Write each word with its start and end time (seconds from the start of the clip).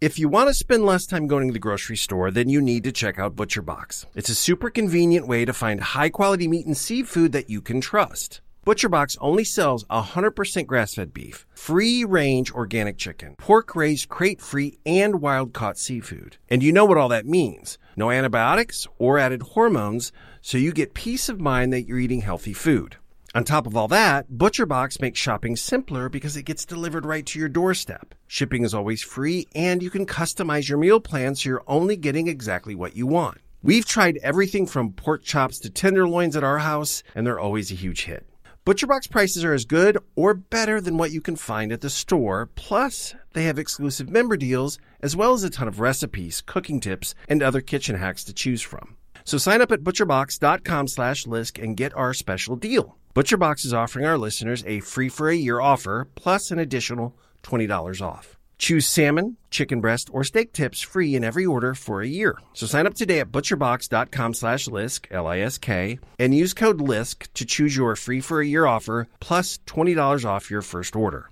If 0.00 0.18
you 0.18 0.30
want 0.30 0.48
to 0.48 0.54
spend 0.54 0.86
less 0.86 1.04
time 1.04 1.26
going 1.26 1.48
to 1.48 1.52
the 1.52 1.58
grocery 1.58 1.98
store, 1.98 2.30
then 2.30 2.48
you 2.48 2.62
need 2.62 2.84
to 2.84 2.90
check 2.92 3.18
out 3.18 3.36
ButcherBox. 3.36 4.06
It's 4.14 4.30
a 4.30 4.34
super 4.34 4.70
convenient 4.70 5.28
way 5.28 5.44
to 5.44 5.52
find 5.52 5.78
high 5.78 6.08
quality 6.08 6.48
meat 6.48 6.64
and 6.64 6.74
seafood 6.74 7.32
that 7.32 7.50
you 7.50 7.60
can 7.60 7.82
trust. 7.82 8.40
ButcherBox 8.64 9.18
only 9.20 9.44
sells 9.44 9.84
100% 9.90 10.66
grass-fed 10.66 11.12
beef, 11.12 11.44
free-range 11.54 12.50
organic 12.50 12.96
chicken, 12.96 13.34
pork-raised 13.36 14.08
crate-free 14.08 14.78
and 14.86 15.20
wild-caught 15.20 15.76
seafood. 15.76 16.38
And 16.48 16.62
you 16.62 16.72
know 16.72 16.86
what 16.86 16.96
all 16.96 17.08
that 17.10 17.26
means. 17.26 17.76
No 17.94 18.10
antibiotics 18.10 18.86
or 18.96 19.18
added 19.18 19.42
hormones, 19.42 20.12
so 20.40 20.56
you 20.56 20.72
get 20.72 20.94
peace 20.94 21.28
of 21.28 21.42
mind 21.42 21.74
that 21.74 21.82
you're 21.82 21.98
eating 21.98 22.22
healthy 22.22 22.54
food. 22.54 22.96
On 23.32 23.44
top 23.44 23.64
of 23.64 23.76
all 23.76 23.86
that, 23.86 24.28
ButcherBox 24.28 25.00
makes 25.00 25.20
shopping 25.20 25.54
simpler 25.54 26.08
because 26.08 26.36
it 26.36 26.42
gets 26.42 26.64
delivered 26.64 27.06
right 27.06 27.24
to 27.26 27.38
your 27.38 27.48
doorstep. 27.48 28.12
Shipping 28.26 28.64
is 28.64 28.74
always 28.74 29.02
free 29.02 29.46
and 29.54 29.84
you 29.84 29.88
can 29.88 30.04
customize 30.04 30.68
your 30.68 30.78
meal 30.78 30.98
plan 30.98 31.36
so 31.36 31.48
you're 31.48 31.62
only 31.68 31.96
getting 31.96 32.26
exactly 32.26 32.74
what 32.74 32.96
you 32.96 33.06
want. 33.06 33.38
We've 33.62 33.86
tried 33.86 34.18
everything 34.24 34.66
from 34.66 34.94
pork 34.94 35.22
chops 35.22 35.60
to 35.60 35.70
tenderloins 35.70 36.34
at 36.34 36.42
our 36.42 36.58
house 36.58 37.04
and 37.14 37.24
they're 37.24 37.38
always 37.38 37.70
a 37.70 37.76
huge 37.76 38.02
hit. 38.06 38.26
ButcherBox 38.66 39.08
prices 39.08 39.44
are 39.44 39.54
as 39.54 39.64
good 39.64 39.96
or 40.16 40.34
better 40.34 40.80
than 40.80 40.96
what 40.96 41.12
you 41.12 41.20
can 41.20 41.36
find 41.36 41.70
at 41.70 41.82
the 41.82 41.90
store. 41.90 42.50
Plus, 42.56 43.14
they 43.34 43.44
have 43.44 43.60
exclusive 43.60 44.10
member 44.10 44.36
deals 44.36 44.80
as 45.02 45.14
well 45.14 45.34
as 45.34 45.44
a 45.44 45.50
ton 45.50 45.68
of 45.68 45.78
recipes, 45.78 46.42
cooking 46.44 46.80
tips, 46.80 47.14
and 47.28 47.44
other 47.44 47.60
kitchen 47.60 47.94
hacks 47.94 48.24
to 48.24 48.32
choose 48.32 48.60
from. 48.60 48.96
So 49.24 49.38
sign 49.38 49.60
up 49.60 49.70
at 49.70 49.84
butcherbox.com 49.84 50.88
slash 50.88 51.26
lisk 51.26 51.62
and 51.62 51.76
get 51.76 51.96
our 51.96 52.12
special 52.12 52.56
deal. 52.56 52.96
ButcherBox 53.12 53.64
is 53.64 53.74
offering 53.74 54.06
our 54.06 54.16
listeners 54.16 54.62
a 54.68 54.78
free 54.78 55.08
for 55.08 55.28
a 55.28 55.34
year 55.34 55.60
offer 55.60 56.06
plus 56.14 56.52
an 56.52 56.60
additional 56.60 57.18
$20 57.42 58.00
off. 58.00 58.38
Choose 58.56 58.86
salmon, 58.86 59.36
chicken 59.50 59.80
breast, 59.80 60.08
or 60.12 60.22
steak 60.22 60.52
tips 60.52 60.80
free 60.80 61.16
in 61.16 61.24
every 61.24 61.44
order 61.44 61.74
for 61.74 62.02
a 62.02 62.06
year. 62.06 62.38
So 62.52 62.66
sign 62.68 62.86
up 62.86 62.94
today 62.94 63.18
at 63.18 63.32
butcherbox.com 63.32 64.34
slash 64.34 64.68
lisk, 64.68 65.06
L-I-S-K, 65.10 65.98
and 66.20 66.32
use 66.36 66.54
code 66.54 66.80
LISK 66.80 67.26
to 67.34 67.44
choose 67.44 67.76
your 67.76 67.96
free 67.96 68.20
for 68.20 68.40
a 68.40 68.46
year 68.46 68.64
offer 68.64 69.08
plus 69.18 69.58
$20 69.66 70.24
off 70.24 70.48
your 70.48 70.62
first 70.62 70.94
order. 70.94 71.30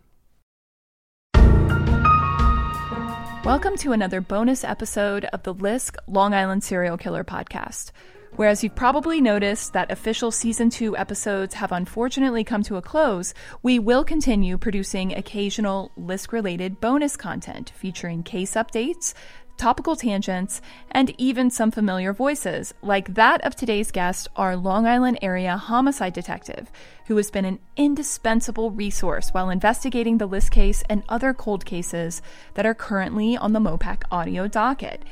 Welcome 3.44 3.76
to 3.76 3.92
another 3.92 4.20
bonus 4.20 4.64
episode 4.64 5.26
of 5.26 5.44
the 5.44 5.54
Lisk 5.54 5.94
Long 6.08 6.34
Island 6.34 6.64
Serial 6.64 6.96
Killer 6.96 7.22
podcast. 7.22 7.92
Whereas 8.36 8.62
you've 8.62 8.76
probably 8.76 9.20
noticed 9.20 9.72
that 9.72 9.90
official 9.90 10.30
season 10.30 10.70
two 10.70 10.96
episodes 10.96 11.54
have 11.54 11.72
unfortunately 11.72 12.44
come 12.44 12.62
to 12.64 12.76
a 12.76 12.82
close, 12.82 13.34
we 13.62 13.78
will 13.78 14.04
continue 14.04 14.58
producing 14.58 15.14
occasional 15.14 15.90
Lisk 15.98 16.32
related 16.32 16.80
bonus 16.80 17.16
content 17.16 17.72
featuring 17.74 18.22
case 18.22 18.52
updates, 18.52 19.14
topical 19.56 19.96
tangents, 19.96 20.62
and 20.92 21.12
even 21.18 21.50
some 21.50 21.70
familiar 21.70 22.12
voices, 22.12 22.72
like 22.80 23.14
that 23.14 23.44
of 23.44 23.56
today's 23.56 23.90
guest, 23.90 24.28
our 24.36 24.56
Long 24.56 24.86
Island 24.86 25.18
area 25.20 25.56
homicide 25.56 26.12
detective, 26.12 26.70
who 27.08 27.16
has 27.16 27.30
been 27.30 27.44
an 27.44 27.58
indispensable 27.76 28.70
resource 28.70 29.30
while 29.30 29.50
investigating 29.50 30.18
the 30.18 30.28
Lisk 30.28 30.52
case 30.52 30.84
and 30.88 31.02
other 31.08 31.34
cold 31.34 31.64
cases 31.64 32.22
that 32.54 32.66
are 32.66 32.74
currently 32.74 33.36
on 33.36 33.52
the 33.52 33.60
Mopac 33.60 34.04
audio 34.12 34.46
docket. 34.46 35.02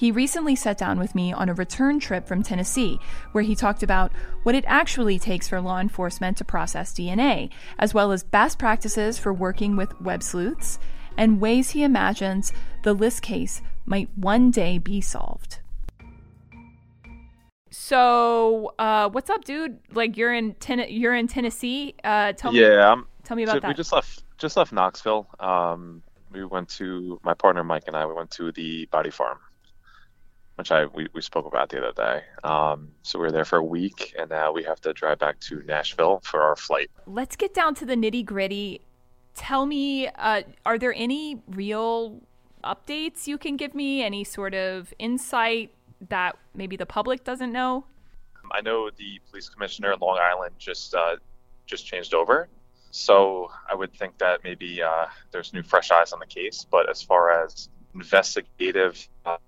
He 0.00 0.10
recently 0.10 0.56
sat 0.56 0.78
down 0.78 0.98
with 0.98 1.14
me 1.14 1.30
on 1.30 1.50
a 1.50 1.54
return 1.54 2.00
trip 2.00 2.26
from 2.26 2.42
Tennessee, 2.42 2.98
where 3.32 3.44
he 3.44 3.54
talked 3.54 3.82
about 3.82 4.10
what 4.44 4.54
it 4.54 4.64
actually 4.66 5.18
takes 5.18 5.46
for 5.46 5.60
law 5.60 5.78
enforcement 5.78 6.38
to 6.38 6.44
process 6.46 6.94
DNA, 6.94 7.50
as 7.78 7.92
well 7.92 8.10
as 8.10 8.24
best 8.24 8.58
practices 8.58 9.18
for 9.18 9.30
working 9.30 9.76
with 9.76 10.00
web 10.00 10.22
sleuths, 10.22 10.78
and 11.18 11.38
ways 11.38 11.72
he 11.72 11.82
imagines 11.82 12.50
the 12.82 12.96
Lisk 12.96 13.20
case 13.20 13.60
might 13.84 14.08
one 14.16 14.50
day 14.50 14.78
be 14.78 15.02
solved. 15.02 15.58
So, 17.68 18.72
uh, 18.78 19.10
what's 19.10 19.28
up, 19.28 19.44
dude? 19.44 19.80
Like 19.92 20.16
you're 20.16 20.32
in 20.32 20.54
ten- 20.54 20.86
you're 20.88 21.14
in 21.14 21.28
Tennessee. 21.28 21.94
Uh, 22.02 22.32
tell 22.32 22.52
me. 22.52 22.62
Yeah, 22.62 22.90
I'm, 22.90 23.06
Tell 23.24 23.36
me 23.36 23.42
about 23.42 23.56
so 23.56 23.60
that. 23.60 23.68
we 23.68 23.74
just 23.74 23.92
left 23.92 24.24
just 24.38 24.56
left 24.56 24.72
Knoxville. 24.72 25.26
Um, 25.38 26.02
we 26.32 26.42
went 26.42 26.70
to 26.70 27.20
my 27.22 27.34
partner 27.34 27.62
Mike 27.62 27.84
and 27.86 27.94
I. 27.94 28.06
We 28.06 28.14
went 28.14 28.30
to 28.30 28.50
the 28.50 28.86
Body 28.86 29.10
Farm, 29.10 29.38
which 30.60 30.70
I 30.70 30.84
we, 30.84 31.08
we 31.14 31.22
spoke 31.22 31.46
about 31.46 31.70
the 31.70 31.78
other 31.78 31.92
day. 31.92 32.22
Um, 32.44 32.88
so 33.02 33.18
we 33.18 33.24
were 33.24 33.32
there 33.32 33.46
for 33.46 33.56
a 33.56 33.64
week, 33.64 34.14
and 34.18 34.28
now 34.28 34.52
we 34.52 34.62
have 34.64 34.80
to 34.82 34.92
drive 34.92 35.18
back 35.18 35.40
to 35.40 35.62
Nashville 35.62 36.20
for 36.22 36.42
our 36.42 36.54
flight. 36.54 36.90
Let's 37.06 37.34
get 37.34 37.54
down 37.54 37.74
to 37.76 37.86
the 37.86 37.94
nitty 37.94 38.24
gritty. 38.26 38.82
Tell 39.34 39.64
me, 39.64 40.08
uh, 40.08 40.42
are 40.66 40.78
there 40.78 40.92
any 40.94 41.40
real 41.48 42.20
updates 42.62 43.26
you 43.26 43.38
can 43.38 43.56
give 43.56 43.74
me? 43.74 44.02
Any 44.02 44.22
sort 44.22 44.52
of 44.52 44.92
insight 44.98 45.72
that 46.10 46.36
maybe 46.54 46.76
the 46.76 46.86
public 46.86 47.24
doesn't 47.24 47.52
know? 47.52 47.84
I 48.52 48.60
know 48.60 48.90
the 48.90 49.18
police 49.30 49.48
commissioner 49.48 49.92
in 49.92 49.98
Long 50.00 50.18
Island 50.20 50.56
just 50.58 50.94
uh, 50.94 51.16
just 51.64 51.86
changed 51.86 52.12
over, 52.12 52.48
so 52.90 53.50
I 53.70 53.74
would 53.74 53.94
think 53.94 54.18
that 54.18 54.44
maybe 54.44 54.82
uh, 54.82 55.06
there's 55.30 55.54
new 55.54 55.62
fresh 55.62 55.90
eyes 55.90 56.12
on 56.12 56.18
the 56.18 56.26
case. 56.26 56.66
But 56.70 56.90
as 56.90 57.00
far 57.00 57.44
as 57.44 57.70
investigative, 57.94 59.08
uh, 59.24 59.38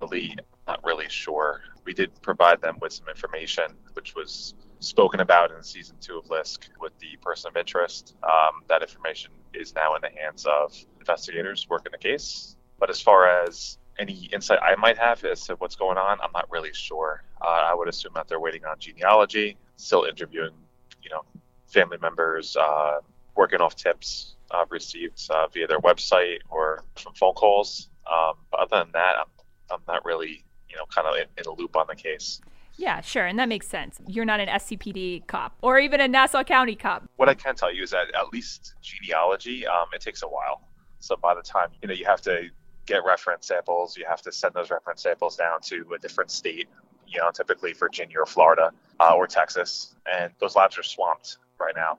not 0.67 0.85
really 0.85 1.09
sure. 1.09 1.61
We 1.85 1.95
did 1.95 2.11
provide 2.23 2.61
them 2.61 2.79
with 2.81 2.93
some 2.93 3.09
information, 3.09 3.65
which 3.95 4.15
was 4.15 4.55
spoken 4.81 5.21
about 5.21 5.53
in 5.53 5.63
season 5.63 5.97
two 6.01 6.19
of 6.19 6.25
Lisk 6.27 6.69
with 6.81 6.93
the 6.99 7.17
person 7.21 7.49
of 7.49 7.57
interest. 7.57 8.17
Um, 8.23 8.63
that 8.69 8.83
information 8.83 9.33
is 9.55 9.75
now 9.75 9.95
in 9.95 10.03
the 10.03 10.11
hands 10.21 10.47
of 10.47 10.75
investigators 10.99 11.67
working 11.69 11.93
the 11.93 11.99
case. 11.99 12.57
But 12.79 12.91
as 12.91 13.01
far 13.01 13.29
as 13.45 13.79
any 13.99 14.29
insight 14.33 14.59
I 14.63 14.75
might 14.77 14.99
have 14.99 15.25
as 15.25 15.47
to 15.47 15.55
what's 15.57 15.77
going 15.77 15.99
on, 15.99 16.19
I'm 16.21 16.33
not 16.33 16.51
really 16.51 16.73
sure. 16.73 17.23
Uh, 17.41 17.69
I 17.71 17.75
would 17.75 17.89
assume 17.89 18.13
that 18.15 18.29
they're 18.29 18.41
waiting 18.41 18.65
on 18.65 18.79
genealogy, 18.79 19.57
still 19.77 20.05
interviewing, 20.05 20.55
you 21.03 21.11
know, 21.11 21.23
family 21.67 21.99
members, 22.01 22.57
uh, 22.57 22.99
working 23.37 23.61
off 23.61 23.77
tips 23.77 24.37
uh, 24.51 24.65
received 24.71 25.29
uh, 25.31 25.47
via 25.49 25.67
their 25.67 25.81
website 25.81 26.39
or 26.51 26.85
from 26.97 27.15
phone 27.15 27.35
calls. 27.35 27.89
Um, 28.11 28.35
but 28.51 28.61
other 28.61 28.85
than 28.85 28.93
that, 28.93 29.17
I'm, 29.19 29.27
I'm 29.71 29.81
not 29.89 30.05
really, 30.05 30.45
you 30.73 30.79
know, 30.79 30.87
kind 30.87 31.07
of 31.07 31.15
in, 31.17 31.27
in 31.39 31.45
a 31.47 31.55
loop 31.55 31.77
on 31.77 31.87
the 31.89 31.95
case. 31.95 32.41
Yeah, 32.77 33.03
sure, 33.03 33.27
and 33.27 33.39
that 33.39 33.49
makes 33.49 33.69
sense. 33.69 34.01
You're 34.07 34.25
not 34.25 34.41
an 34.41 34.49
SCPD 34.49 35.27
cop 35.27 35.55
or 35.61 35.79
even 35.79 36.01
a 36.01 36.09
Nassau 36.09 36.43
County 36.43 36.75
cop. 36.75 37.05
What 37.17 37.29
I 37.29 37.35
can 37.35 37.55
tell 37.55 37.73
you 37.73 37.83
is 37.83 37.91
that 37.91 38.07
at 38.15 38.33
least 38.33 38.75
genealogy, 38.81 39.67
um, 39.67 39.87
it 39.93 40.01
takes 40.01 40.23
a 40.23 40.27
while. 40.27 40.63
So 41.01 41.17
by 41.17 41.35
the 41.35 41.43
time 41.43 41.69
you 41.83 41.89
know 41.89 41.95
you 41.95 42.07
have 42.07 42.23
to 42.23 42.49
get 42.87 43.05
reference 43.05 43.47
samples, 43.47 43.97
you 43.97 44.07
have 44.09 44.23
to 44.23 44.33
send 44.33 44.55
those 44.55 44.71
reference 44.71 45.03
samples 45.03 45.37
down 45.37 45.61
to 45.63 45.85
a 45.95 45.99
different 45.99 46.31
state. 46.31 46.69
You 47.07 47.21
know, 47.21 47.31
typically 47.31 47.75
Virginia 47.75 48.21
or 48.21 48.27
Florida 48.27 48.73
uh, 48.99 49.15
or 49.15 49.27
Texas, 49.27 49.95
and 50.11 50.33
those 50.41 50.57
labs 50.57 50.79
are 50.79 50.83
swamped 50.83 51.37
right 51.61 51.75
now 51.77 51.99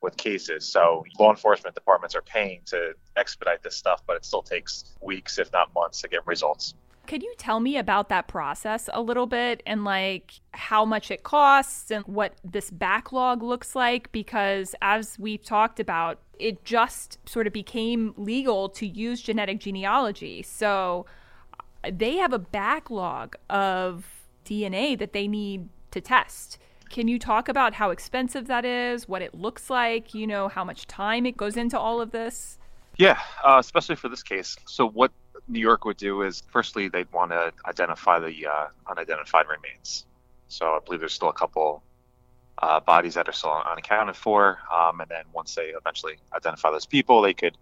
with 0.00 0.16
cases. 0.16 0.66
So 0.66 1.04
law 1.18 1.30
enforcement 1.30 1.74
departments 1.74 2.14
are 2.14 2.22
paying 2.22 2.60
to 2.66 2.94
expedite 3.16 3.62
this 3.62 3.76
stuff, 3.76 4.02
but 4.06 4.16
it 4.16 4.24
still 4.24 4.42
takes 4.42 4.96
weeks, 5.02 5.38
if 5.38 5.52
not 5.52 5.74
months, 5.74 6.00
to 6.02 6.08
get 6.08 6.26
results. 6.26 6.74
Could 7.08 7.22
you 7.22 7.32
tell 7.38 7.58
me 7.58 7.78
about 7.78 8.10
that 8.10 8.28
process 8.28 8.90
a 8.92 9.00
little 9.00 9.24
bit 9.24 9.62
and 9.64 9.82
like 9.82 10.34
how 10.52 10.84
much 10.84 11.10
it 11.10 11.22
costs 11.22 11.90
and 11.90 12.04
what 12.04 12.34
this 12.44 12.70
backlog 12.70 13.42
looks 13.42 13.74
like? 13.74 14.12
Because 14.12 14.74
as 14.82 15.18
we've 15.18 15.42
talked 15.42 15.80
about, 15.80 16.20
it 16.38 16.66
just 16.66 17.18
sort 17.26 17.46
of 17.46 17.54
became 17.54 18.12
legal 18.18 18.68
to 18.68 18.86
use 18.86 19.22
genetic 19.22 19.58
genealogy. 19.58 20.42
So 20.42 21.06
uh, 21.82 21.90
they 21.90 22.18
have 22.18 22.34
a 22.34 22.38
backlog 22.38 23.36
of 23.48 24.04
DNA 24.44 24.98
that 24.98 25.14
they 25.14 25.26
need 25.26 25.70
to 25.92 26.02
test. 26.02 26.58
Can 26.90 27.08
you 27.08 27.18
talk 27.18 27.48
about 27.48 27.72
how 27.72 27.88
expensive 27.88 28.48
that 28.48 28.66
is, 28.66 29.08
what 29.08 29.22
it 29.22 29.34
looks 29.34 29.70
like, 29.70 30.12
you 30.12 30.26
know, 30.26 30.48
how 30.48 30.62
much 30.62 30.86
time 30.86 31.24
it 31.24 31.38
goes 31.38 31.56
into 31.56 31.78
all 31.78 32.02
of 32.02 32.10
this? 32.10 32.58
Yeah, 32.98 33.18
uh, 33.42 33.56
especially 33.58 33.96
for 33.96 34.10
this 34.10 34.22
case. 34.22 34.58
So 34.66 34.86
what 34.86 35.10
New 35.48 35.60
York 35.60 35.84
would 35.84 35.96
do 35.96 36.22
is, 36.22 36.42
firstly, 36.50 36.88
they'd 36.88 37.10
want 37.12 37.30
to 37.30 37.52
identify 37.66 38.18
the 38.18 38.46
uh, 38.46 38.66
unidentified 38.86 39.46
remains. 39.48 40.04
So 40.48 40.66
I 40.66 40.78
believe 40.84 41.00
there's 41.00 41.14
still 41.14 41.30
a 41.30 41.34
couple 41.34 41.82
uh, 42.58 42.80
bodies 42.80 43.14
that 43.14 43.28
are 43.28 43.32
still 43.32 43.52
unaccounted 43.70 44.16
for, 44.16 44.58
um, 44.72 45.00
and 45.00 45.10
then 45.10 45.24
once 45.32 45.54
they 45.54 45.68
eventually 45.68 46.16
identify 46.34 46.70
those 46.70 46.86
people, 46.86 47.22
they 47.22 47.34
could, 47.34 47.56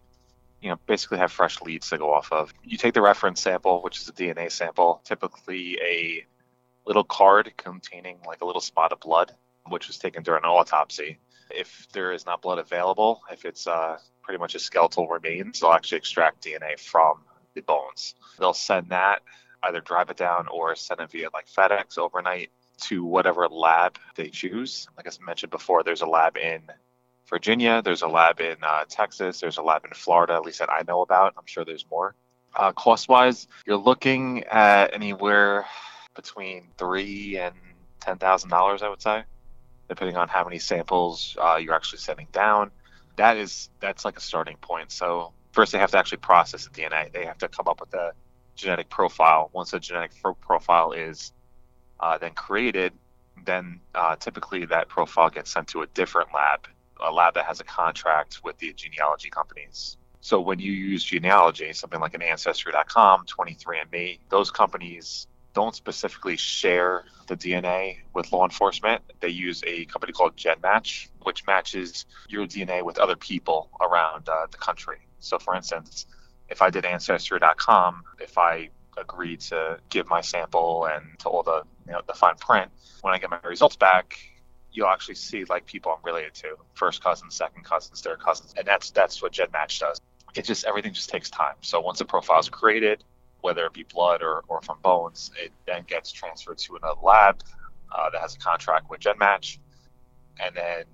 you 0.61 0.71
know, 0.71 0.79
basically 0.87 1.19
have 1.19 1.31
fresh 1.31 1.61
leads 1.63 1.89
to 1.91 1.99
go 1.99 2.13
off 2.13 2.33
of. 2.33 2.53
You 2.65 2.79
take 2.79 2.95
the 2.95 3.03
reference 3.03 3.41
sample, 3.41 3.83
which 3.83 4.01
is 4.01 4.09
a 4.09 4.13
DNA 4.13 4.51
sample, 4.51 5.01
typically 5.05 5.79
a 5.81 6.27
little 6.87 7.05
card 7.05 7.53
containing 7.57 8.19
like 8.27 8.41
a 8.41 8.47
little 8.47 8.61
spot 8.61 8.93
of 8.93 9.01
blood, 9.01 9.33
which 9.69 9.87
was 9.87 9.99
taken 9.99 10.23
during 10.23 10.45
an 10.45 10.51
autopsy. 10.51 11.19
If 11.51 11.87
there 11.93 12.13
is 12.13 12.27
not 12.27 12.43
blood 12.43 12.59
available, 12.59 13.21
if 13.31 13.45
it's 13.45 13.67
uh, 13.67 13.99
pretty 14.23 14.39
much 14.39 14.55
a 14.55 14.59
skeletal 14.59 15.07
remains, 15.09 15.61
they'll 15.61 15.73
actually 15.73 15.99
extract 15.99 16.45
DNA 16.45 16.79
from 16.79 17.19
the 17.57 17.63
bones. 17.63 18.15
They'll 18.39 18.55
send 18.55 18.91
that, 18.91 19.23
either 19.65 19.81
drive 19.81 20.11
it 20.11 20.17
down 20.17 20.47
or 20.49 20.77
send 20.77 21.01
it 21.01 21.11
via 21.11 21.29
like 21.35 21.49
FedEx 21.49 21.99
overnight 21.99 22.51
to 22.83 23.05
whatever 23.05 23.49
lab 23.49 23.99
they 24.15 24.29
choose. 24.29 24.87
Like 24.97 25.09
I 25.09 25.25
mentioned 25.25 25.51
before, 25.51 25.83
there's 25.83 26.03
a 26.03 26.07
lab 26.07 26.37
in 26.37 26.63
Virginia, 27.29 27.83
there's 27.83 28.03
a 28.03 28.09
lab 28.09 28.41
in 28.41 28.57
uh, 28.63 28.85
Texas, 28.89 29.41
there's 29.41 29.59
a 29.59 29.63
lab 29.63 29.85
in 29.85 29.91
Florida, 29.93 30.35
at 30.35 30.43
least 30.43 30.61
that 30.61 30.71
I 30.71 30.83
know 30.87 31.01
about. 31.03 31.35
I'm 31.37 31.47
sure 31.47 31.65
there's 31.65 31.87
more. 31.91 32.15
Uh, 32.55 32.73
cost 32.73 33.09
wise, 33.09 33.49
you're 33.67 33.77
looking 33.77 34.45
at 34.45 34.95
anywhere 34.95 35.67
between 36.15 36.69
three 36.79 37.37
and 37.39 37.55
ten 38.01 38.19
thousand 38.19 38.51
dollars, 38.51 38.83
I 38.83 38.89
would 38.89 39.03
say, 39.03 39.25
depending 39.89 40.17
on 40.17 40.29
how 40.29 40.45
many 40.45 40.59
samples 40.59 41.37
uh, 41.41 41.57
you're 41.57 41.75
actually 41.75 41.99
sending 41.99 42.29
down. 42.33 42.71
That 43.17 43.37
is 43.37 43.71
that's 43.81 44.05
like 44.05 44.17
a 44.17 44.21
starting 44.21 44.57
point. 44.59 44.93
So 44.93 45.33
first, 45.57 45.73
they 45.73 45.79
have 45.79 45.91
to 45.91 45.99
actually 45.99 46.19
process 46.19 46.69
the 46.69 46.71
DNA. 46.71 47.11
They 47.11 47.25
have 47.25 47.39
to 47.39 47.49
come 47.49 47.67
up 47.67 47.81
with 47.81 47.93
a 47.95 48.13
genetic 48.57 48.91
profile. 48.91 49.51
Once 49.55 49.73
a 49.73 49.81
genetic 49.81 50.13
profile 50.43 50.93
is 50.93 51.33
uh, 51.99 52.19
then 52.19 52.33
created, 52.33 52.93
then 53.45 53.81
uh, 53.95 54.17
typically 54.17 54.67
that 54.67 54.89
profile 54.89 55.31
gets 55.31 55.51
sent 55.51 55.69
to 55.69 55.81
a 55.81 55.87
different 55.89 56.29
lab, 56.35 56.69
a 57.01 57.11
lab 57.11 57.35
that 57.35 57.47
has 57.47 57.61
a 57.61 57.65
contract 57.65 58.41
with 58.45 58.59
the 58.59 58.73
genealogy 58.75 59.31
companies. 59.31 59.97
So 60.21 60.41
when 60.41 60.59
you 60.59 60.73
use 60.73 61.03
genealogy, 61.03 61.73
something 61.73 62.01
like 62.01 62.15
an 62.15 62.23
Ancestry.com, 62.23 63.25
23andMe, 63.27 64.19
those 64.29 64.51
companies 64.51 65.27
don't 65.55 65.75
specifically 65.75 66.37
share 66.37 67.05
the 67.29 67.37
DNA 67.37 67.99
with 68.13 68.31
law 68.31 68.45
enforcement. 68.45 69.01
They 69.21 69.31
use 69.31 69.63
a 69.67 69.87
company 69.87 70.13
called 70.13 70.37
GEDmatch, 70.37 71.09
which 71.23 71.47
matches 71.47 72.05
your 72.29 72.47
DNA 72.47 72.83
with 72.83 72.99
other 72.99 73.17
people 73.17 73.71
around 73.81 74.29
uh, 74.29 74.47
the 74.51 74.59
country. 74.59 75.06
So, 75.21 75.39
for 75.39 75.55
instance, 75.55 76.07
if 76.49 76.63
I 76.63 76.71
did 76.71 76.85
Ancestry.com, 76.85 78.03
if 78.21 78.39
I 78.39 78.71
agreed 78.97 79.41
to 79.41 79.79
give 79.91 80.09
my 80.09 80.21
sample 80.21 80.87
and 80.87 81.19
to 81.19 81.29
all 81.29 81.43
the 81.43 81.63
you 81.87 81.93
know 81.93 82.01
the 82.07 82.15
fine 82.15 82.37
print, 82.37 82.71
when 83.03 83.15
I 83.15 83.19
get 83.19 83.31
my 83.31 83.39
results 83.45 83.77
back, 83.77 84.19
you'll 84.73 84.89
actually 84.89 85.15
see 85.15 85.45
like 85.45 85.67
people 85.67 85.93
I'm 85.93 86.05
related 86.05 86.35
to, 86.35 86.57
first 86.75 87.03
cousins, 87.03 87.35
second 87.35 87.65
cousins, 87.65 88.01
third 88.01 88.21
cousins, 88.21 88.55
and 88.57 88.67
that's 88.67 88.91
that's 88.91 89.23
what 89.23 89.33
GEDmatch 89.33 89.81
does. 89.81 90.01
It 90.35 90.45
just 90.45 90.65
everything 90.65 90.93
just 90.93 91.09
takes 91.09 91.31
time. 91.31 91.55
So 91.63 91.81
once 91.81 92.03
profile 92.03 92.41
is 92.41 92.49
created, 92.49 93.03
whether 93.41 93.65
it 93.67 93.73
be 93.73 93.85
blood 93.85 94.23
or, 94.23 94.43
or 94.49 94.61
from 94.63 94.79
bones, 94.83 95.31
it 95.43 95.53
then 95.67 95.85
gets 95.87 96.13
transferred 96.13 96.59
to 96.59 96.77
another 96.77 97.01
lab 97.03 97.43
uh, 97.97 98.11
that 98.11 98.21
has 98.21 98.35
a 98.35 98.39
contract 98.39 98.91
with 98.91 99.01
GEDmatch, 99.01 99.59
and 100.41 100.55
then 100.55 100.85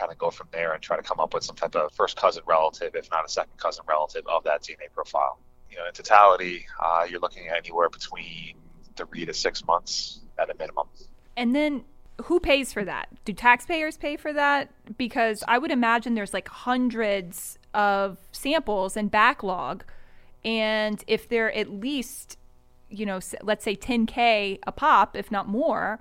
kind 0.00 0.10
of 0.10 0.18
go 0.18 0.30
from 0.30 0.48
there 0.50 0.72
and 0.72 0.82
try 0.82 0.96
to 0.96 1.02
come 1.02 1.20
up 1.20 1.34
with 1.34 1.44
some 1.44 1.56
type 1.56 1.76
of 1.76 1.92
first 1.92 2.16
cousin 2.16 2.42
relative, 2.46 2.94
if 2.94 3.10
not 3.10 3.24
a 3.24 3.28
second 3.28 3.56
cousin 3.58 3.84
relative, 3.86 4.22
of 4.26 4.42
that 4.44 4.62
DNA 4.62 4.90
profile. 4.92 5.38
You 5.70 5.76
know, 5.76 5.86
in 5.86 5.92
totality, 5.92 6.66
uh, 6.82 7.06
you're 7.08 7.20
looking 7.20 7.48
at 7.48 7.56
anywhere 7.58 7.90
between 7.90 8.54
three 8.96 9.26
to 9.26 9.34
six 9.34 9.64
months 9.66 10.20
at 10.38 10.50
a 10.50 10.54
minimum. 10.58 10.88
And 11.36 11.54
then 11.54 11.84
who 12.24 12.40
pays 12.40 12.72
for 12.72 12.84
that? 12.84 13.08
Do 13.24 13.32
taxpayers 13.32 13.96
pay 13.96 14.16
for 14.16 14.32
that? 14.32 14.70
Because 14.96 15.44
I 15.46 15.58
would 15.58 15.70
imagine 15.70 16.14
there's 16.14 16.34
like 16.34 16.48
hundreds 16.48 17.58
of 17.74 18.18
samples 18.32 18.96
and 18.96 19.10
backlog. 19.10 19.84
And 20.44 21.02
if 21.06 21.28
they're 21.28 21.52
at 21.52 21.70
least, 21.70 22.36
you 22.88 23.06
know, 23.06 23.20
let's 23.42 23.64
say 23.64 23.76
10K 23.76 24.58
a 24.66 24.72
pop, 24.72 25.14
if 25.14 25.30
not 25.30 25.46
more, 25.46 26.00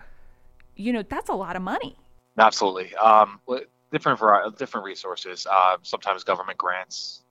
you 0.76 0.94
know, 0.94 1.04
that's 1.04 1.30
a 1.30 1.36
lot 1.36 1.56
of 1.56 1.62
money. 1.62 1.96
Absolutely. 2.38 2.96
Um, 2.96 3.40
different 3.92 4.20
variety, 4.20 4.56
different 4.58 4.86
resources. 4.86 5.48
Uh, 5.50 5.78
sometimes 5.82 6.24
government 6.24 6.58
grants. 6.58 7.24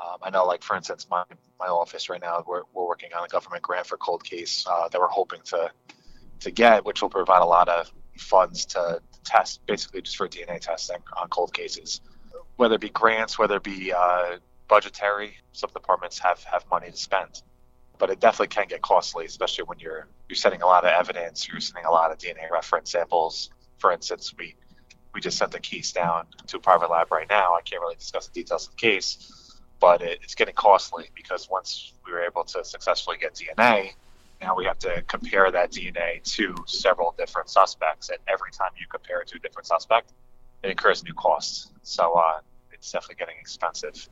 Um, 0.00 0.18
I 0.22 0.30
know, 0.30 0.44
like 0.44 0.62
for 0.62 0.76
instance, 0.76 1.06
my 1.10 1.24
my 1.58 1.66
office 1.66 2.08
right 2.08 2.20
now, 2.20 2.44
we're, 2.46 2.62
we're 2.74 2.86
working 2.86 3.10
on 3.16 3.24
a 3.24 3.28
government 3.28 3.62
grant 3.62 3.86
for 3.86 3.96
cold 3.96 4.24
case 4.24 4.66
uh, 4.70 4.88
that 4.88 5.00
we're 5.00 5.08
hoping 5.08 5.40
to 5.46 5.70
to 6.40 6.50
get, 6.50 6.84
which 6.84 7.00
will 7.02 7.08
provide 7.08 7.42
a 7.42 7.46
lot 7.46 7.68
of 7.68 7.90
funds 8.18 8.66
to 8.66 9.00
test, 9.24 9.64
basically 9.66 10.02
just 10.02 10.16
for 10.16 10.28
DNA 10.28 10.60
testing 10.60 10.98
on 11.20 11.28
cold 11.28 11.52
cases. 11.54 12.00
Whether 12.56 12.76
it 12.76 12.80
be 12.80 12.90
grants, 12.90 13.38
whether 13.38 13.56
it 13.56 13.62
be 13.62 13.92
uh, 13.92 14.36
budgetary, 14.68 15.36
some 15.52 15.70
departments 15.72 16.18
have 16.18 16.42
have 16.44 16.64
money 16.70 16.90
to 16.90 16.96
spend, 16.96 17.42
but 17.98 18.10
it 18.10 18.20
definitely 18.20 18.48
can 18.48 18.66
get 18.68 18.82
costly, 18.82 19.24
especially 19.24 19.64
when 19.64 19.78
you're 19.78 20.08
you're 20.28 20.36
sending 20.36 20.60
a 20.60 20.66
lot 20.66 20.84
of 20.84 20.90
evidence, 20.90 21.48
you're 21.48 21.60
sending 21.60 21.86
a 21.86 21.90
lot 21.90 22.10
of 22.10 22.18
DNA 22.18 22.50
reference 22.50 22.90
samples. 22.92 23.50
For 23.78 23.92
instance, 23.92 24.34
we 24.38 24.56
we 25.16 25.20
just 25.22 25.38
sent 25.38 25.50
the 25.50 25.58
case 25.58 25.92
down 25.92 26.26
to 26.46 26.58
a 26.58 26.60
private 26.60 26.90
lab 26.90 27.10
right 27.10 27.26
now. 27.28 27.54
I 27.54 27.62
can't 27.62 27.80
really 27.80 27.94
discuss 27.94 28.28
the 28.28 28.34
details 28.34 28.66
of 28.66 28.72
the 28.72 28.76
case, 28.76 29.58
but 29.80 30.02
it, 30.02 30.20
it's 30.22 30.34
getting 30.34 30.54
costly 30.54 31.06
because 31.14 31.48
once 31.50 31.94
we 32.04 32.12
were 32.12 32.20
able 32.20 32.44
to 32.44 32.62
successfully 32.62 33.16
get 33.18 33.34
DNA, 33.34 33.92
now 34.42 34.54
we 34.54 34.66
have 34.66 34.78
to 34.80 35.02
compare 35.08 35.50
that 35.50 35.72
DNA 35.72 36.22
to 36.34 36.54
several 36.66 37.14
different 37.16 37.48
suspects, 37.48 38.10
and 38.10 38.18
every 38.28 38.50
time 38.52 38.72
you 38.78 38.86
compare 38.90 39.22
it 39.22 39.28
to 39.28 39.36
a 39.36 39.38
different 39.38 39.66
suspect, 39.66 40.12
it 40.62 40.68
incurs 40.68 41.02
new 41.02 41.14
costs. 41.14 41.72
So 41.82 42.12
uh, 42.12 42.40
it's 42.70 42.92
definitely 42.92 43.16
getting 43.16 43.36
expensive. 43.40 44.10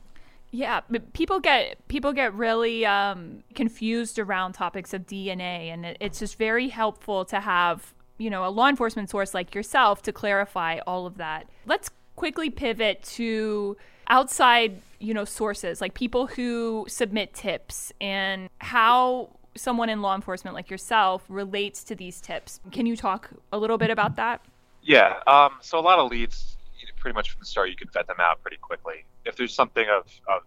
Yeah, 0.49 0.81
people 1.13 1.39
get 1.39 1.87
people 1.87 2.13
get 2.13 2.33
really 2.33 2.83
um, 2.83 3.43
confused 3.53 4.17
around 4.17 4.53
topics 4.53 4.91
of 4.91 5.05
DNA, 5.05 5.71
and 5.71 5.85
it, 5.85 5.97
it's 5.99 6.17
just 6.17 6.39
very 6.39 6.69
helpful 6.69 7.25
to 7.25 7.39
have 7.41 7.93
you 8.17 8.29
know 8.29 8.45
a 8.45 8.49
law 8.49 8.67
enforcement 8.67 9.09
source 9.09 9.33
like 9.33 9.53
yourself 9.53 10.01
to 10.03 10.11
clarify 10.11 10.79
all 10.87 11.05
of 11.05 11.17
that. 11.17 11.47
Let's 11.65 11.89
quickly 12.15 12.49
pivot 12.49 13.03
to 13.03 13.77
outside 14.07 14.81
you 14.99 15.13
know 15.13 15.25
sources 15.25 15.81
like 15.81 15.93
people 15.93 16.27
who 16.27 16.85
submit 16.87 17.33
tips 17.33 17.91
and 17.99 18.49
how 18.59 19.29
someone 19.55 19.89
in 19.89 20.01
law 20.01 20.15
enforcement 20.15 20.53
like 20.53 20.69
yourself 20.69 21.23
relates 21.29 21.83
to 21.85 21.95
these 21.95 22.21
tips. 22.21 22.59
Can 22.71 22.85
you 22.85 22.95
talk 22.95 23.29
a 23.51 23.57
little 23.57 23.77
bit 23.77 23.89
about 23.89 24.15
that? 24.17 24.41
Yeah. 24.83 25.19
Um, 25.27 25.53
so 25.61 25.79
a 25.79 25.81
lot 25.81 25.99
of 25.99 26.11
leads, 26.11 26.57
pretty 26.97 27.15
much 27.15 27.31
from 27.31 27.39
the 27.39 27.45
start, 27.45 27.69
you 27.69 27.75
can 27.75 27.87
vet 27.93 28.07
them 28.07 28.17
out 28.19 28.41
pretty 28.41 28.57
quickly. 28.57 29.05
If 29.25 29.35
there's 29.35 29.53
something 29.53 29.85
of, 29.89 30.07
of 30.27 30.41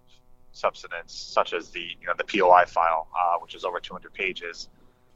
substance, 0.53 1.15
such 1.15 1.53
as 1.53 1.71
the 1.71 1.81
you 1.81 2.07
know 2.07 2.15
the 2.17 2.25
POI 2.25 2.65
file, 2.67 3.09
uh, 3.19 3.39
which 3.41 3.55
is 3.55 3.65
over 3.65 3.81
200 3.81 4.13
pages, 4.13 4.69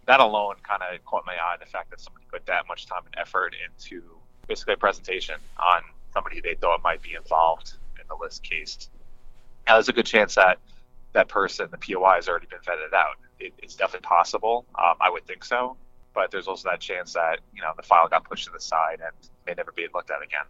that 0.06 0.20
alone 0.20 0.56
kind 0.62 0.82
of 0.82 1.04
caught 1.04 1.25
my 1.26 1.34
eye. 1.34 1.56
The 1.60 1.66
fact 1.66 1.90
that 1.90 2.00
somebody 2.00 2.26
put 2.31 2.44
that 2.46 2.66
much 2.69 2.87
time 2.87 3.02
and 3.06 3.14
effort 3.19 3.54
into 3.64 4.02
basically 4.49 4.75
a 4.75 4.76
presentation 4.76 5.37
on 5.58 5.82
somebody 6.12 6.40
they 6.40 6.54
thought 6.54 6.82
might 6.82 7.02
be 7.02 7.14
involved 7.14 7.75
in 8.00 8.06
the 8.08 8.16
Lisk 8.16 8.43
case. 8.43 8.90
Now, 9.66 9.75
there's 9.75 9.88
a 9.88 9.93
good 9.93 10.06
chance 10.06 10.34
that 10.34 10.58
that 11.12 11.28
person, 11.28 11.69
the 11.70 11.78
POI, 11.78 12.16
has 12.16 12.28
already 12.28 12.46
been 12.46 12.58
vetted 12.60 12.93
out 12.94 13.16
it, 13.43 13.52
it's 13.62 13.75
definitely 13.75 14.06
possible. 14.06 14.64
Um, 14.78 14.94
I 15.00 15.10
would 15.10 15.26
think 15.26 15.44
so, 15.44 15.76
but 16.14 16.31
there's 16.31 16.48
also 16.48 16.70
that 16.70 16.81
chance 16.81 17.12
that 17.14 17.40
you 17.55 17.62
know 17.62 17.72
the 17.76 17.82
file 17.82 18.08
got 18.08 18.25
pushed 18.25 18.46
to 18.46 18.52
the 18.52 18.60
side 18.60 19.00
and 19.05 19.12
may 19.46 19.55
never 19.55 19.72
be 19.72 19.87
looked 19.94 20.10
at 20.10 20.22
again. 20.22 20.46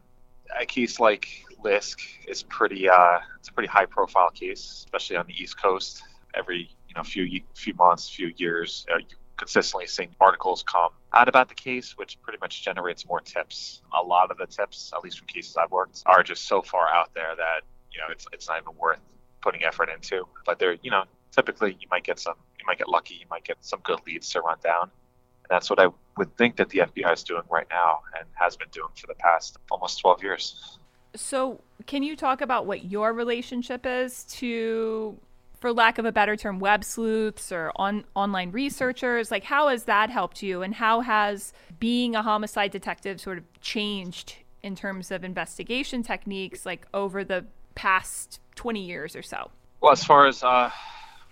A 0.61 0.67
case 0.67 1.01
like 1.01 1.29
Lisk 1.65 1.99
is 2.29 2.43
pretty 2.43 2.89
uh, 2.89 3.19
it's 3.39 3.49
a 3.49 3.53
pretty 3.53 3.69
high 3.69 3.87
profile 3.87 4.31
case, 4.31 4.85
especially 4.85 5.17
on 5.17 5.27
the 5.27 5.35
East 5.35 5.61
Coast. 5.61 6.03
Every 6.35 6.71
you 6.89 6.95
know 6.95 7.03
few 7.03 7.41
few 7.55 7.75
months, 7.75 8.09
few 8.09 8.33
years, 8.37 8.87
uh, 8.93 8.99
you 8.99 9.17
consistently 9.43 9.89
seeing 9.89 10.15
articles 10.21 10.63
come 10.63 10.91
out 11.13 11.29
about 11.29 11.49
the 11.49 11.55
case, 11.55 11.99
which 11.99 12.17
pretty 12.23 12.39
much 12.41 12.63
generates 12.63 13.05
more 13.09 13.21
tips. 13.21 13.83
A 13.93 14.01
lot 14.01 14.31
of 14.31 14.39
the 14.39 14.47
tips, 14.47 14.93
at 14.95 15.03
least 15.03 15.19
from 15.19 15.27
cases 15.27 15.57
I've 15.57 15.73
worked, 15.73 16.01
are 16.07 16.23
just 16.23 16.45
so 16.45 16.63
far 16.63 16.89
out 16.89 17.13
there 17.13 17.35
that 17.37 17.63
you 17.91 17.99
know 17.99 18.07
it's 18.13 18.25
it's 18.33 18.49
not 18.49 18.63
even 18.63 18.79
worth 18.79 19.01
putting 19.41 19.65
effort 19.65 19.89
into. 19.89 20.29
But 20.47 20.61
they're 20.61 20.77
you 20.83 20.93
know 20.93 21.03
typically 21.33 21.77
you 21.81 21.89
might 21.91 22.05
get 22.05 22.21
some 22.21 22.35
you 22.57 22.65
might 22.69 22.79
get 22.79 22.89
lucky, 22.89 23.15
you 23.15 23.27
might 23.29 23.43
get 23.43 23.57
some 23.63 23.81
good 23.83 23.99
leads 24.07 24.31
to 24.31 24.41
run 24.43 24.59
down. 24.63 24.83
And 24.83 25.51
that's 25.51 25.69
what 25.69 25.81
I 25.81 25.89
would 26.17 26.37
think 26.37 26.55
that 26.57 26.69
the 26.69 26.79
FBI 26.79 27.13
is 27.13 27.25
doing 27.25 27.43
right 27.51 27.67
now 27.69 28.03
and 28.17 28.29
has 28.35 28.57
been 28.57 28.69
doing 28.71 28.91
for 28.95 29.09
the 29.09 29.15
past 29.15 29.57
almost 29.73 29.99
12 29.99 30.23
years. 30.23 30.79
So, 31.17 31.61
can 31.87 32.05
you 32.05 32.15
talk 32.17 32.41
about 32.41 32.65
what 32.65 32.85
your 32.85 33.13
relationship 33.13 33.85
is 33.85 34.25
to, 34.39 35.19
for 35.63 35.73
lack 35.73 35.97
of 35.97 36.05
a 36.05 36.13
better 36.13 36.37
term, 36.37 36.59
web 36.59 36.85
sleuths 36.85 37.53
or 37.53 37.73
on, 37.77 38.05
online 38.15 38.51
researchers? 38.51 39.31
Like, 39.31 39.45
how 39.45 39.69
has 39.69 39.85
that 39.85 40.11
helped 40.11 40.43
you? 40.43 40.61
And 40.61 40.75
how 40.75 41.01
has 41.01 41.53
being 41.79 42.15
a 42.15 42.23
homicide 42.23 42.73
detective 42.73 43.21
sort 43.21 43.39
of 43.39 43.45
changed 43.61 44.35
in 44.63 44.75
terms 44.77 45.11
of 45.11 45.25
investigation 45.25 46.03
techniques, 46.03 46.67
like 46.67 46.87
over 46.93 47.25
the 47.25 47.47
past 47.77 48.41
20 48.57 48.85
years 48.85 49.17
or 49.17 49.23
so? 49.23 49.51
Well, 49.81 49.93
as 49.93 50.05
far 50.05 50.27
as 50.27 50.43
uh, 50.43 50.69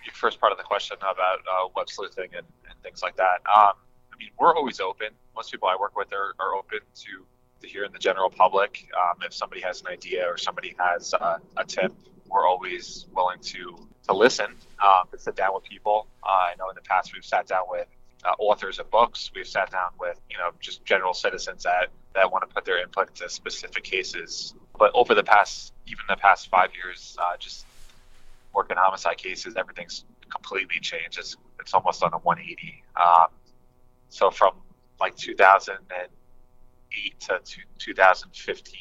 your 0.05 0.15
first 0.15 0.41
part 0.41 0.53
of 0.53 0.59
the 0.59 0.65
question 0.65 0.97
about 0.99 1.41
uh, 1.41 1.69
web 1.75 1.91
sleuthing 1.91 2.31
and, 2.37 2.47
and 2.69 2.83
things 2.83 3.03
like 3.03 3.17
that. 3.17 3.41
Um, 3.47 3.73
I 4.13 4.17
mean, 4.19 4.31
we're 4.39 4.55
always 4.55 4.81
open. 4.81 5.09
Most 5.35 5.51
people 5.51 5.69
I 5.69 5.77
work 5.79 5.97
with 5.97 6.13
are, 6.13 6.35
are 6.39 6.55
open 6.55 6.79
to 6.95 7.27
to 7.61 7.69
hearing 7.69 7.93
the 7.93 7.99
general 7.99 8.31
public. 8.31 8.89
Um, 8.97 9.19
if 9.23 9.35
somebody 9.35 9.61
has 9.61 9.83
an 9.83 9.89
idea 9.89 10.25
or 10.27 10.39
somebody 10.39 10.75
has 10.79 11.13
uh, 11.13 11.37
a 11.59 11.65
tip, 11.65 11.93
we're 12.31 12.47
always 12.47 13.07
willing 13.15 13.39
to 13.41 13.87
to 14.11 14.17
listen, 14.17 14.47
um, 14.83 15.07
to 15.11 15.19
sit 15.19 15.37
down 15.37 15.55
with 15.55 15.65
people. 15.65 16.07
Uh, 16.23 16.51
I 16.51 16.55
know 16.59 16.69
in 16.69 16.75
the 16.75 16.83
past 16.83 17.13
we've 17.15 17.25
sat 17.25 17.47
down 17.47 17.63
with 17.69 17.87
uh, 18.25 18.35
authors 18.39 18.79
of 18.79 18.91
books. 18.91 19.31
We've 19.35 19.47
sat 19.47 19.71
down 19.71 19.91
with 19.99 20.21
you 20.29 20.37
know 20.37 20.51
just 20.61 20.85
general 20.85 21.15
citizens 21.15 21.63
that 21.63 21.89
that 22.15 22.31
want 22.31 22.49
to 22.49 22.55
put 22.55 22.65
their 22.65 22.83
input 22.83 23.09
into 23.09 23.29
specific 23.29 23.85
cases. 23.85 24.55
But 24.79 24.91
over 24.95 25.15
the 25.15 25.23
past, 25.23 25.73
even 25.87 26.05
the 26.09 26.17
past 26.17 26.49
five 26.49 26.71
years, 26.75 27.17
uh, 27.21 27.37
just 27.39 27.67
working 28.53 28.77
homicide 28.77 29.19
cases, 29.19 29.55
everything's 29.57 30.05
completely 30.29 30.81
changed. 30.81 31.19
It's, 31.19 31.37
it's 31.61 31.75
almost 31.75 32.03
on 32.03 32.13
a 32.13 32.19
180. 32.19 32.83
Um, 32.97 33.27
so 34.09 34.31
from 34.31 34.55
like 34.99 35.17
2008 35.17 37.21
to 37.21 37.41
2015, 37.79 38.81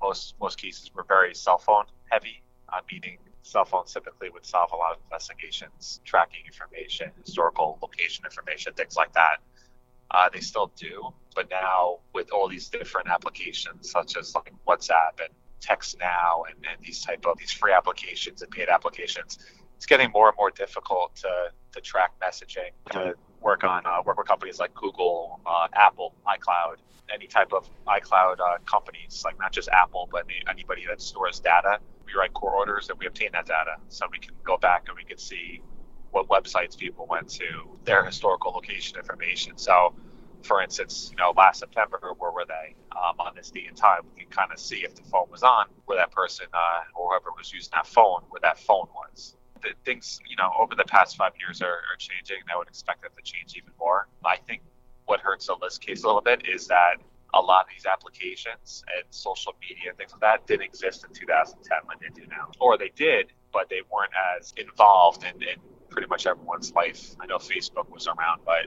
most 0.00 0.34
most 0.40 0.58
cases 0.58 0.90
were 0.94 1.04
very 1.04 1.34
cell 1.34 1.58
phone 1.58 1.84
heavy, 2.10 2.42
uh, 2.72 2.80
meaning 2.90 3.18
cell 3.42 3.64
phones 3.64 3.92
typically 3.92 4.30
would 4.30 4.44
solve 4.44 4.70
a 4.72 4.76
lot 4.76 4.92
of 4.92 4.98
investigations, 5.04 6.00
tracking 6.04 6.42
information, 6.46 7.10
historical 7.24 7.78
location 7.82 8.24
information, 8.24 8.72
things 8.74 8.96
like 8.96 9.12
that. 9.14 9.38
Uh, 10.10 10.28
they 10.32 10.40
still 10.40 10.72
do, 10.76 11.12
but 11.34 11.48
now 11.50 11.98
with 12.12 12.30
all 12.32 12.48
these 12.48 12.68
different 12.68 13.08
applications 13.08 13.90
such 13.90 14.16
as 14.16 14.34
like 14.34 14.52
WhatsApp 14.66 15.20
and 15.20 15.32
Text 15.60 15.98
Now 15.98 16.44
and, 16.48 16.56
and 16.68 16.84
these 16.84 17.04
type 17.04 17.26
of 17.26 17.38
these 17.38 17.52
free 17.52 17.72
applications 17.72 18.42
and 18.42 18.50
paid 18.50 18.68
applications, 18.68 19.38
it's 19.76 19.86
getting 19.86 20.10
more 20.10 20.28
and 20.28 20.36
more 20.36 20.50
difficult 20.50 21.14
to, 21.16 21.52
to 21.72 21.80
track 21.80 22.12
messaging, 22.20 22.70
to 22.92 23.14
work 23.42 23.64
on 23.64 23.86
uh, 23.86 24.02
work 24.04 24.18
with 24.18 24.28
companies 24.28 24.58
like 24.58 24.74
Google, 24.74 25.40
uh, 25.46 25.68
Apple, 25.74 26.14
iCloud, 26.26 26.76
any 27.12 27.26
type 27.26 27.52
of 27.52 27.68
iCloud 27.88 28.40
uh, 28.40 28.58
companies, 28.66 29.22
like 29.24 29.38
not 29.38 29.52
just 29.52 29.68
Apple, 29.70 30.08
but 30.12 30.24
any, 30.26 30.42
anybody 30.50 30.84
that 30.88 31.00
stores 31.00 31.40
data. 31.40 31.78
We 32.06 32.12
write 32.18 32.34
core 32.34 32.52
orders 32.54 32.90
and 32.90 32.98
we 32.98 33.06
obtain 33.06 33.30
that 33.32 33.46
data, 33.46 33.76
so 33.88 34.06
we 34.10 34.18
can 34.18 34.34
go 34.44 34.56
back 34.58 34.84
and 34.88 34.96
we 34.96 35.04
can 35.04 35.18
see 35.18 35.62
what 36.12 36.28
websites 36.28 36.78
people 36.78 37.06
went 37.10 37.28
to, 37.28 37.44
their 37.84 38.04
historical 38.04 38.52
location 38.52 38.98
information. 38.98 39.58
So, 39.58 39.94
for 40.42 40.62
instance, 40.62 41.08
you 41.10 41.16
know, 41.18 41.32
last 41.36 41.60
September, 41.60 42.00
where 42.18 42.32
were 42.32 42.46
they 42.48 42.74
um, 42.92 43.16
on 43.20 43.34
this 43.36 43.50
date 43.50 43.66
and 43.68 43.76
time? 43.76 44.02
We 44.16 44.22
can 44.22 44.30
kind 44.30 44.50
of 44.52 44.60
see 44.60 44.78
if 44.78 44.94
the 44.96 45.02
phone 45.02 45.28
was 45.30 45.42
on, 45.42 45.66
where 45.86 45.98
that 45.98 46.12
person 46.12 46.46
uh, 46.54 46.82
or 46.96 47.10
whoever 47.12 47.30
was 47.36 47.52
using 47.52 47.70
that 47.74 47.86
phone, 47.86 48.22
where 48.30 48.40
that 48.42 48.58
phone 48.58 48.88
was. 48.94 49.36
Things, 49.84 50.20
you 50.28 50.36
know, 50.36 50.50
over 50.58 50.74
the 50.74 50.84
past 50.84 51.16
five 51.16 51.32
years 51.38 51.62
are, 51.62 51.68
are 51.68 51.98
changing. 51.98 52.36
And 52.40 52.50
I 52.52 52.58
would 52.58 52.68
expect 52.68 53.02
that 53.02 53.16
to 53.16 53.22
change 53.22 53.54
even 53.56 53.72
more. 53.78 54.08
I 54.24 54.36
think 54.36 54.62
what 55.06 55.20
hurts 55.20 55.46
the 55.46 55.56
Lisk 55.56 55.80
case 55.80 56.04
a 56.04 56.06
little 56.06 56.20
bit 56.20 56.42
is 56.48 56.66
that 56.68 56.96
a 57.34 57.40
lot 57.40 57.66
of 57.66 57.70
these 57.70 57.86
applications 57.86 58.84
and 58.96 59.04
social 59.10 59.54
media 59.60 59.90
and 59.90 59.98
things 59.98 60.12
like 60.12 60.20
that 60.20 60.46
didn't 60.46 60.66
exist 60.66 61.04
in 61.04 61.14
2010 61.14 61.78
like 61.88 62.00
they 62.00 62.08
do 62.14 62.26
now. 62.28 62.50
Or 62.60 62.76
they 62.76 62.90
did, 62.94 63.32
but 63.52 63.68
they 63.68 63.82
weren't 63.92 64.12
as 64.38 64.52
involved 64.56 65.24
in, 65.24 65.42
in 65.42 65.56
pretty 65.90 66.08
much 66.08 66.26
everyone's 66.26 66.72
life. 66.72 67.14
I 67.20 67.26
know 67.26 67.38
Facebook 67.38 67.90
was 67.90 68.06
around, 68.06 68.40
but 68.44 68.66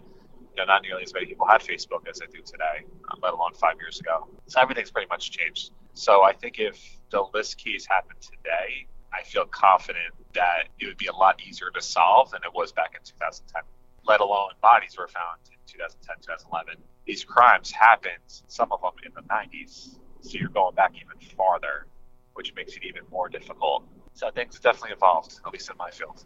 you 0.55 0.57
know, 0.57 0.65
not 0.65 0.83
nearly 0.83 1.03
as 1.03 1.13
many 1.13 1.25
people 1.25 1.47
had 1.47 1.61
Facebook 1.61 2.07
as 2.07 2.19
they 2.19 2.27
do 2.27 2.41
today, 2.45 2.85
uh, 3.09 3.15
let 3.21 3.33
alone 3.33 3.53
five 3.55 3.75
years 3.79 3.99
ago. 3.99 4.27
So 4.47 4.61
everything's 4.61 4.91
pretty 4.91 5.07
much 5.09 5.31
changed. 5.31 5.71
So 5.93 6.23
I 6.23 6.33
think 6.33 6.59
if 6.59 6.79
the 7.09 7.23
list 7.33 7.57
keys 7.57 7.87
happened 7.89 8.21
today, 8.21 8.87
I 9.13 9.23
feel 9.23 9.45
confident 9.45 10.13
that 10.33 10.69
it 10.79 10.87
would 10.87 10.97
be 10.97 11.07
a 11.07 11.15
lot 11.15 11.39
easier 11.45 11.69
to 11.73 11.81
solve 11.81 12.31
than 12.31 12.41
it 12.43 12.53
was 12.53 12.71
back 12.71 12.93
in 12.95 13.03
2010. 13.03 13.61
Let 14.05 14.19
alone 14.21 14.49
bodies 14.61 14.95
were 14.97 15.07
found 15.07 15.39
in 15.47 15.57
2010, 15.67 16.15
2011. 16.21 16.75
These 17.05 17.23
crimes 17.23 17.71
happened, 17.71 18.23
some 18.47 18.71
of 18.71 18.81
them 18.81 18.93
in 19.05 19.11
the 19.13 19.21
90s. 19.21 19.99
So 20.21 20.37
you're 20.39 20.49
going 20.49 20.75
back 20.75 20.93
even 20.95 21.19
farther, 21.35 21.87
which 22.33 22.53
makes 22.55 22.75
it 22.75 22.83
even 22.83 23.03
more 23.11 23.29
difficult. 23.29 23.85
So 24.13 24.29
things 24.31 24.59
definitely 24.59 24.91
evolved, 24.91 25.39
at 25.45 25.53
least 25.53 25.69
in 25.69 25.77
my 25.77 25.91
field. 25.91 26.25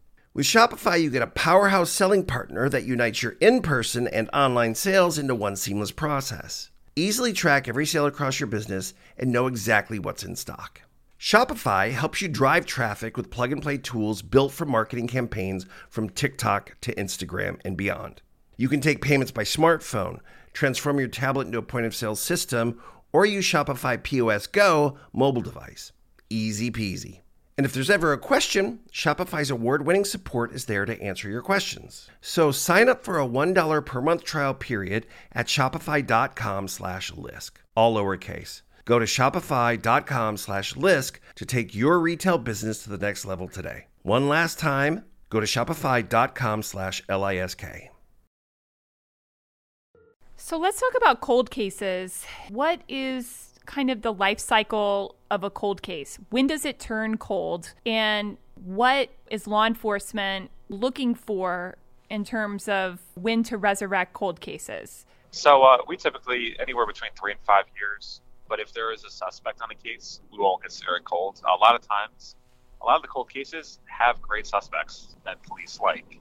With 0.33 0.45
Shopify, 0.45 1.01
you 1.01 1.09
get 1.09 1.21
a 1.21 1.27
powerhouse 1.27 1.89
selling 1.89 2.23
partner 2.23 2.69
that 2.69 2.85
unites 2.85 3.21
your 3.21 3.33
in 3.41 3.61
person 3.61 4.07
and 4.07 4.29
online 4.31 4.75
sales 4.75 5.17
into 5.17 5.35
one 5.35 5.57
seamless 5.57 5.91
process. 5.91 6.69
Easily 6.95 7.33
track 7.33 7.67
every 7.67 7.85
sale 7.85 8.05
across 8.05 8.39
your 8.39 8.47
business 8.47 8.93
and 9.17 9.29
know 9.29 9.47
exactly 9.47 9.99
what's 9.99 10.23
in 10.23 10.37
stock. 10.37 10.83
Shopify 11.19 11.91
helps 11.91 12.21
you 12.21 12.29
drive 12.29 12.65
traffic 12.65 13.17
with 13.17 13.29
plug 13.29 13.51
and 13.51 13.61
play 13.61 13.77
tools 13.77 14.21
built 14.21 14.53
for 14.53 14.63
marketing 14.63 15.07
campaigns 15.07 15.65
from 15.89 16.09
TikTok 16.09 16.79
to 16.79 16.95
Instagram 16.95 17.59
and 17.65 17.75
beyond. 17.75 18.21
You 18.55 18.69
can 18.69 18.79
take 18.79 19.01
payments 19.01 19.33
by 19.33 19.43
smartphone, 19.43 20.19
transform 20.53 20.97
your 20.97 21.09
tablet 21.09 21.47
into 21.47 21.57
a 21.57 21.61
point 21.61 21.85
of 21.85 21.93
sale 21.93 22.15
system, 22.15 22.79
or 23.11 23.25
use 23.25 23.43
Shopify 23.43 24.01
POS 24.01 24.47
Go 24.47 24.97
mobile 25.11 25.41
device. 25.41 25.91
Easy 26.29 26.71
peasy. 26.71 27.19
And 27.61 27.65
if 27.67 27.73
there's 27.73 27.91
ever 27.91 28.11
a 28.11 28.17
question, 28.17 28.79
Shopify's 28.91 29.51
award-winning 29.51 30.03
support 30.03 30.51
is 30.51 30.65
there 30.65 30.83
to 30.83 30.99
answer 30.99 31.29
your 31.29 31.43
questions. 31.43 32.09
So 32.19 32.51
sign 32.51 32.89
up 32.89 33.03
for 33.03 33.19
a 33.19 33.27
$1 33.27 33.85
per 33.85 34.01
month 34.01 34.23
trial 34.23 34.55
period 34.55 35.05
at 35.31 35.45
shopify.com 35.45 36.67
slash 36.67 37.11
lisk, 37.11 37.51
all 37.75 37.93
lowercase. 37.93 38.63
Go 38.85 38.97
to 38.97 39.05
shopify.com 39.05 40.37
slash 40.37 40.73
lisk 40.73 41.19
to 41.35 41.45
take 41.45 41.75
your 41.75 41.99
retail 41.99 42.39
business 42.39 42.81
to 42.81 42.89
the 42.89 42.97
next 42.97 43.25
level 43.25 43.47
today. 43.47 43.85
One 44.01 44.27
last 44.27 44.57
time, 44.57 45.03
go 45.29 45.39
to 45.39 45.45
shopify.com 45.45 46.63
slash 46.63 47.03
lisk. 47.07 47.89
So 50.35 50.57
let's 50.57 50.79
talk 50.79 50.93
about 50.97 51.21
cold 51.21 51.51
cases. 51.51 52.25
What 52.49 52.81
is 52.89 53.50
kind 53.65 53.89
of 53.89 54.01
the 54.01 54.13
life 54.13 54.39
cycle 54.39 55.15
of 55.29 55.43
a 55.43 55.49
cold 55.49 55.81
case? 55.81 56.19
When 56.29 56.47
does 56.47 56.65
it 56.65 56.79
turn 56.79 57.17
cold? 57.17 57.73
And 57.85 58.37
what 58.55 59.09
is 59.29 59.47
law 59.47 59.65
enforcement 59.65 60.51
looking 60.69 61.15
for 61.15 61.77
in 62.09 62.25
terms 62.25 62.67
of 62.67 62.99
when 63.15 63.43
to 63.43 63.57
resurrect 63.57 64.13
cold 64.13 64.39
cases? 64.41 65.05
So 65.31 65.63
uh, 65.63 65.77
we 65.87 65.95
typically 65.95 66.55
anywhere 66.59 66.85
between 66.85 67.11
three 67.17 67.31
and 67.31 67.41
five 67.41 67.65
years. 67.79 68.21
But 68.49 68.59
if 68.59 68.73
there 68.73 68.91
is 68.91 69.05
a 69.05 69.09
suspect 69.09 69.61
on 69.61 69.69
a 69.71 69.75
case, 69.75 70.19
we 70.29 70.37
won't 70.37 70.61
consider 70.61 70.97
it 70.97 71.05
cold. 71.05 71.41
A 71.47 71.55
lot 71.55 71.73
of 71.73 71.87
times, 71.87 72.35
a 72.81 72.85
lot 72.85 72.97
of 72.97 73.01
the 73.01 73.07
cold 73.07 73.31
cases 73.31 73.79
have 73.85 74.21
great 74.21 74.45
suspects 74.45 75.15
that 75.23 75.41
police 75.43 75.79
like. 75.79 76.19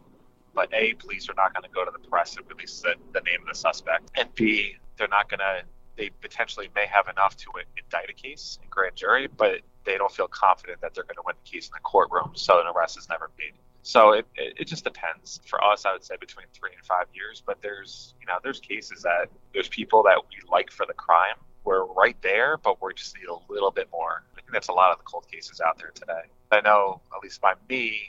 But 0.54 0.72
A, 0.72 0.94
police 0.94 1.28
are 1.28 1.34
not 1.34 1.52
going 1.52 1.64
to 1.64 1.74
go 1.74 1.84
to 1.84 1.90
the 1.90 2.08
press 2.08 2.36
and 2.36 2.48
release 2.48 2.80
the, 2.80 2.94
the 3.12 3.20
name 3.22 3.40
of 3.40 3.48
the 3.48 3.54
suspect. 3.54 4.10
And 4.14 4.32
B, 4.36 4.76
they're 4.96 5.08
not 5.08 5.28
going 5.28 5.40
to 5.40 5.62
they 6.00 6.10
potentially 6.22 6.70
may 6.74 6.86
have 6.86 7.08
enough 7.08 7.36
to 7.36 7.50
indict 7.76 8.08
a 8.08 8.14
case 8.14 8.58
in 8.62 8.68
grand 8.70 8.96
jury, 8.96 9.28
but 9.36 9.60
they 9.84 9.98
don't 9.98 10.10
feel 10.10 10.28
confident 10.28 10.80
that 10.80 10.94
they're 10.94 11.04
going 11.04 11.16
to 11.16 11.22
win 11.26 11.34
the 11.44 11.50
case 11.50 11.66
in 11.66 11.72
the 11.74 11.80
courtroom, 11.80 12.30
so 12.34 12.58
an 12.58 12.66
arrest 12.74 12.96
is 12.96 13.06
never 13.10 13.30
made. 13.38 13.52
So 13.82 14.12
it, 14.12 14.26
it, 14.34 14.54
it, 14.60 14.64
just 14.66 14.84
depends. 14.84 15.40
For 15.44 15.62
us, 15.62 15.84
I 15.84 15.92
would 15.92 16.02
say 16.02 16.14
between 16.18 16.46
three 16.54 16.70
and 16.74 16.84
five 16.84 17.06
years. 17.14 17.42
But 17.44 17.60
there's 17.62 18.14
you 18.20 18.26
know 18.26 18.38
there's 18.42 18.60
cases 18.60 19.02
that 19.02 19.28
there's 19.52 19.68
people 19.68 20.02
that 20.04 20.18
we 20.28 20.36
like 20.50 20.70
for 20.70 20.86
the 20.86 20.94
crime. 20.94 21.36
We're 21.64 21.84
right 21.84 22.16
there, 22.22 22.56
but 22.56 22.82
we 22.82 22.92
just 22.94 23.16
need 23.18 23.28
a 23.28 23.52
little 23.52 23.70
bit 23.70 23.88
more. 23.92 24.22
I 24.32 24.36
think 24.36 24.52
that's 24.52 24.68
a 24.68 24.72
lot 24.72 24.92
of 24.92 24.98
the 24.98 25.04
cold 25.04 25.26
cases 25.30 25.60
out 25.60 25.78
there 25.78 25.92
today. 25.94 26.28
I 26.50 26.60
know, 26.60 27.00
at 27.14 27.22
least 27.22 27.40
by 27.40 27.54
me, 27.68 28.00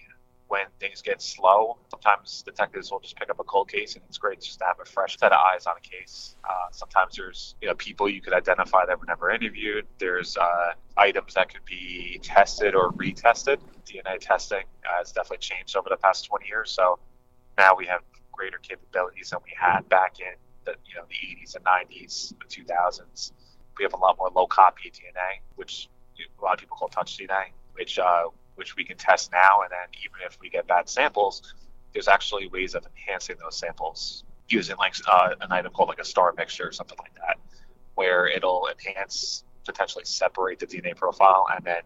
when 0.51 0.65
things 0.81 1.01
get 1.01 1.21
slow, 1.21 1.77
sometimes 1.89 2.43
detectives 2.45 2.91
will 2.91 2.99
just 2.99 3.15
pick 3.15 3.29
up 3.29 3.39
a 3.39 3.43
cold 3.45 3.69
case, 3.69 3.95
and 3.95 4.03
it's 4.09 4.17
great 4.17 4.41
just 4.41 4.59
to 4.59 4.65
have 4.65 4.75
a 4.81 4.85
fresh 4.85 5.17
set 5.17 5.31
of 5.31 5.37
eyes 5.37 5.65
on 5.65 5.75
a 5.77 5.79
case. 5.79 6.35
Uh, 6.43 6.67
sometimes 6.73 7.15
there's 7.15 7.55
you 7.61 7.69
know 7.69 7.75
people 7.75 8.09
you 8.09 8.19
could 8.19 8.33
identify 8.33 8.85
that 8.85 8.99
were 8.99 9.05
never 9.05 9.31
interviewed. 9.31 9.87
There's 9.97 10.35
uh, 10.35 10.71
items 10.97 11.35
that 11.35 11.53
could 11.53 11.63
be 11.63 12.19
tested 12.21 12.75
or 12.75 12.91
retested. 12.91 13.59
DNA 13.85 14.19
testing 14.19 14.63
has 14.81 15.13
definitely 15.13 15.37
changed 15.37 15.77
over 15.77 15.87
the 15.89 15.95
past 15.95 16.25
20 16.25 16.45
years, 16.45 16.69
so 16.69 16.99
now 17.57 17.73
we 17.77 17.85
have 17.85 18.01
greater 18.33 18.57
capabilities 18.57 19.29
than 19.29 19.39
we 19.45 19.53
had 19.57 19.87
back 19.87 20.19
in 20.19 20.35
the 20.65 20.75
you 20.85 20.95
know 20.95 21.05
the 21.07 21.15
80s 21.15 21.55
and 21.55 21.63
90s, 21.63 22.33
the 22.41 22.63
2000s. 22.63 23.31
We 23.77 23.85
have 23.85 23.93
a 23.93 23.97
lot 23.97 24.17
more 24.17 24.29
low 24.35 24.47
copy 24.47 24.91
DNA, 24.91 25.39
which 25.55 25.87
a 26.19 26.43
lot 26.43 26.55
of 26.55 26.59
people 26.59 26.75
call 26.75 26.89
touch 26.89 27.17
DNA, 27.17 27.53
which 27.73 27.97
uh, 27.97 28.25
which 28.55 28.75
we 28.75 28.83
can 28.83 28.97
test 28.97 29.31
now. 29.31 29.61
And 29.61 29.71
then 29.71 29.89
even 30.03 30.25
if 30.25 30.37
we 30.39 30.49
get 30.49 30.67
bad 30.67 30.89
samples, 30.89 31.53
there's 31.93 32.07
actually 32.07 32.47
ways 32.47 32.75
of 32.75 32.85
enhancing 32.85 33.35
those 33.41 33.57
samples 33.57 34.23
using 34.47 34.75
like 34.77 34.95
uh, 35.07 35.29
an 35.41 35.51
item 35.51 35.71
called 35.71 35.89
like 35.89 35.99
a 35.99 36.05
star 36.05 36.33
mixture 36.37 36.67
or 36.67 36.71
something 36.71 36.97
like 36.99 37.13
that, 37.15 37.37
where 37.95 38.27
it'll 38.27 38.67
enhance, 38.67 39.43
potentially 39.65 40.05
separate 40.05 40.59
the 40.59 40.67
DNA 40.67 40.95
profile, 40.95 41.45
and 41.55 41.63
then 41.65 41.81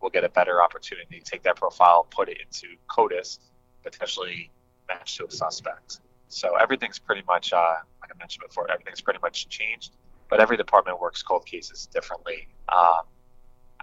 we'll 0.00 0.10
get 0.10 0.24
a 0.24 0.28
better 0.28 0.62
opportunity 0.62 1.20
to 1.20 1.24
take 1.24 1.42
that 1.42 1.56
profile, 1.56 2.06
put 2.10 2.28
it 2.28 2.38
into 2.40 2.76
CODIS, 2.88 3.38
potentially 3.82 4.50
match 4.88 5.16
to 5.16 5.26
a 5.26 5.30
suspect. 5.30 6.00
So 6.28 6.56
everything's 6.56 6.98
pretty 6.98 7.22
much, 7.26 7.52
uh, 7.52 7.74
like 8.00 8.10
I 8.14 8.18
mentioned 8.18 8.44
before, 8.46 8.70
everything's 8.70 9.00
pretty 9.00 9.20
much 9.22 9.48
changed. 9.48 9.92
But 10.28 10.40
every 10.40 10.56
department 10.56 11.00
works 11.00 11.22
cold 11.22 11.46
cases 11.46 11.86
differently. 11.86 12.48
Um, 12.68 13.02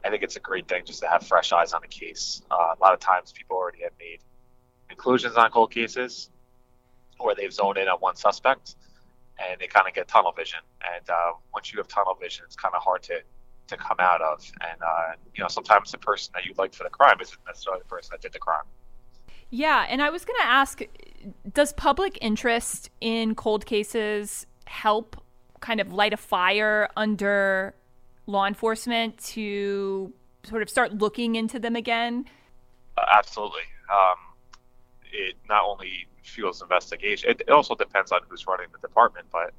I 0.03 0.09
think 0.09 0.23
it's 0.23 0.35
a 0.35 0.39
great 0.39 0.67
thing 0.67 0.83
just 0.85 1.01
to 1.01 1.07
have 1.07 1.25
fresh 1.25 1.51
eyes 1.53 1.73
on 1.73 1.83
a 1.83 1.87
case. 1.87 2.41
Uh, 2.51 2.75
a 2.77 2.81
lot 2.81 2.93
of 2.93 2.99
times 2.99 3.31
people 3.31 3.57
already 3.57 3.83
have 3.83 3.93
made 3.99 4.19
conclusions 4.89 5.35
on 5.35 5.49
cold 5.51 5.71
cases 5.71 6.29
where 7.19 7.35
they've 7.35 7.53
zoned 7.53 7.77
in 7.77 7.87
on 7.87 7.97
one 7.99 8.15
suspect 8.15 8.75
and 9.39 9.59
they 9.59 9.67
kind 9.67 9.87
of 9.87 9.93
get 9.93 10.07
tunnel 10.07 10.31
vision. 10.31 10.59
And 10.95 11.09
uh, 11.09 11.33
once 11.53 11.71
you 11.71 11.79
have 11.79 11.87
tunnel 11.87 12.17
vision, 12.19 12.43
it's 12.45 12.55
kind 12.55 12.75
of 12.75 12.81
hard 12.81 13.03
to, 13.03 13.21
to 13.67 13.77
come 13.77 13.97
out 13.99 14.21
of. 14.21 14.43
And, 14.61 14.81
uh, 14.81 15.13
you 15.35 15.43
know, 15.43 15.47
sometimes 15.47 15.91
the 15.91 15.97
person 15.97 16.31
that 16.35 16.45
you 16.45 16.53
like 16.57 16.73
for 16.73 16.83
the 16.83 16.89
crime 16.89 17.17
isn't 17.21 17.39
necessarily 17.47 17.81
the 17.81 17.87
person 17.87 18.09
that 18.11 18.21
did 18.21 18.33
the 18.33 18.39
crime. 18.39 18.65
Yeah, 19.49 19.85
and 19.87 20.01
I 20.01 20.09
was 20.09 20.25
going 20.25 20.39
to 20.41 20.47
ask 20.47 20.81
does 21.53 21.73
public 21.73 22.17
interest 22.21 22.89
in 22.99 23.35
cold 23.35 23.65
cases 23.65 24.45
help 24.65 25.23
kind 25.61 25.79
of 25.79 25.93
light 25.93 26.11
a 26.11 26.17
fire 26.17 26.89
under 26.97 27.75
law 28.25 28.45
enforcement 28.45 29.17
to 29.17 30.13
sort 30.43 30.61
of 30.61 30.69
start 30.69 30.93
looking 30.93 31.35
into 31.35 31.59
them 31.59 31.75
again? 31.75 32.25
Uh, 32.97 33.05
absolutely. 33.17 33.61
Um, 33.91 34.17
it 35.11 35.35
not 35.47 35.63
only 35.63 36.07
fuels 36.23 36.61
investigation, 36.61 37.29
it, 37.29 37.49
also 37.49 37.75
depends 37.75 38.11
on 38.11 38.21
who's 38.27 38.47
running 38.47 38.67
the 38.71 38.79
department, 38.79 39.27
but 39.31 39.53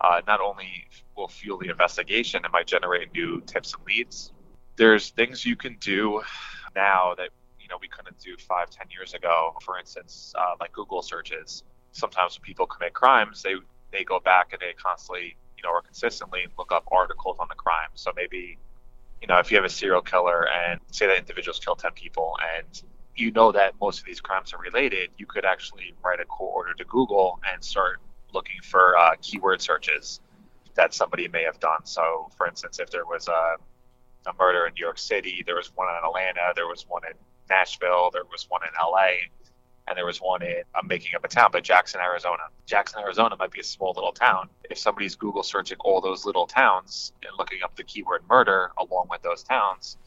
uh, 0.00 0.20
not 0.26 0.40
only 0.40 0.88
will 1.16 1.28
fuel 1.28 1.58
the 1.58 1.68
investigation, 1.68 2.44
it 2.44 2.50
might 2.52 2.66
generate 2.66 3.12
new 3.12 3.40
tips 3.42 3.74
and 3.74 3.84
leads. 3.86 4.32
There's 4.76 5.10
things 5.10 5.44
you 5.44 5.56
can 5.56 5.76
do 5.80 6.22
now 6.74 7.14
that 7.16 7.28
you 7.60 7.68
know 7.68 7.76
we 7.80 7.88
couldn't 7.88 8.18
do 8.18 8.36
five, 8.38 8.70
ten 8.70 8.86
years 8.90 9.12
ago. 9.14 9.54
For 9.62 9.78
instance, 9.78 10.32
uh, 10.38 10.54
like 10.58 10.72
Google 10.72 11.02
searches. 11.02 11.64
Sometimes 11.92 12.38
when 12.38 12.42
people 12.42 12.66
commit 12.66 12.94
crimes, 12.94 13.42
they 13.42 13.56
they 13.92 14.04
go 14.04 14.20
back 14.20 14.52
and 14.52 14.60
they 14.60 14.72
constantly, 14.72 15.36
you 15.60 15.68
know, 15.68 15.74
or 15.74 15.82
consistently 15.82 16.46
look 16.58 16.72
up 16.72 16.84
articles 16.90 17.36
on 17.38 17.46
the 17.48 17.54
crime. 17.54 17.90
So 17.94 18.12
maybe, 18.16 18.58
you 19.20 19.28
know, 19.28 19.38
if 19.38 19.50
you 19.50 19.56
have 19.56 19.64
a 19.64 19.70
serial 19.70 20.00
killer 20.00 20.48
and 20.48 20.80
say 20.90 21.06
that 21.06 21.18
individual's 21.18 21.58
killed 21.58 21.78
10 21.78 21.92
people 21.92 22.36
and 22.56 22.82
you 23.16 23.30
know 23.32 23.52
that 23.52 23.74
most 23.80 23.98
of 23.98 24.06
these 24.06 24.20
crimes 24.20 24.54
are 24.54 24.58
related, 24.58 25.10
you 25.18 25.26
could 25.26 25.44
actually 25.44 25.94
write 26.02 26.20
a 26.20 26.24
court 26.24 26.52
order 26.54 26.74
to 26.74 26.84
Google 26.84 27.38
and 27.52 27.62
start 27.62 28.00
looking 28.32 28.60
for 28.62 28.96
uh, 28.96 29.16
keyword 29.20 29.60
searches 29.60 30.20
that 30.74 30.94
somebody 30.94 31.28
may 31.28 31.42
have 31.42 31.58
done. 31.60 31.84
So, 31.84 32.30
for 32.36 32.46
instance, 32.46 32.78
if 32.78 32.90
there 32.90 33.04
was 33.04 33.28
a, 33.28 33.56
a 34.26 34.32
murder 34.38 34.66
in 34.66 34.74
New 34.74 34.84
York 34.84 34.98
City, 34.98 35.42
there 35.44 35.56
was 35.56 35.70
one 35.74 35.88
in 35.88 36.04
Atlanta, 36.04 36.52
there 36.54 36.68
was 36.68 36.86
one 36.88 37.02
in 37.04 37.16
Nashville, 37.50 38.10
there 38.12 38.24
was 38.30 38.46
one 38.48 38.62
in 38.62 38.70
LA, 38.80 39.10
and 39.90 39.98
there 39.98 40.06
was 40.06 40.18
one 40.18 40.40
in 40.42 40.62
I'm 40.74 40.86
making 40.86 41.14
up 41.16 41.24
a 41.24 41.28
town, 41.28 41.50
but 41.52 41.64
Jackson, 41.64 42.00
Arizona. 42.00 42.44
Jackson, 42.64 43.00
Arizona 43.00 43.36
might 43.36 43.50
be 43.50 43.60
a 43.60 43.64
small 43.64 43.92
little 43.94 44.12
town. 44.12 44.48
If 44.70 44.78
somebody's 44.78 45.16
Google 45.16 45.42
searching 45.42 45.78
all 45.80 46.00
those 46.00 46.24
little 46.24 46.46
towns 46.46 47.12
and 47.22 47.32
looking 47.36 47.58
up 47.64 47.74
the 47.76 47.82
keyword 47.82 48.22
murder 48.28 48.70
along 48.78 49.08
with 49.10 49.20
those 49.22 49.42
towns, 49.42 49.98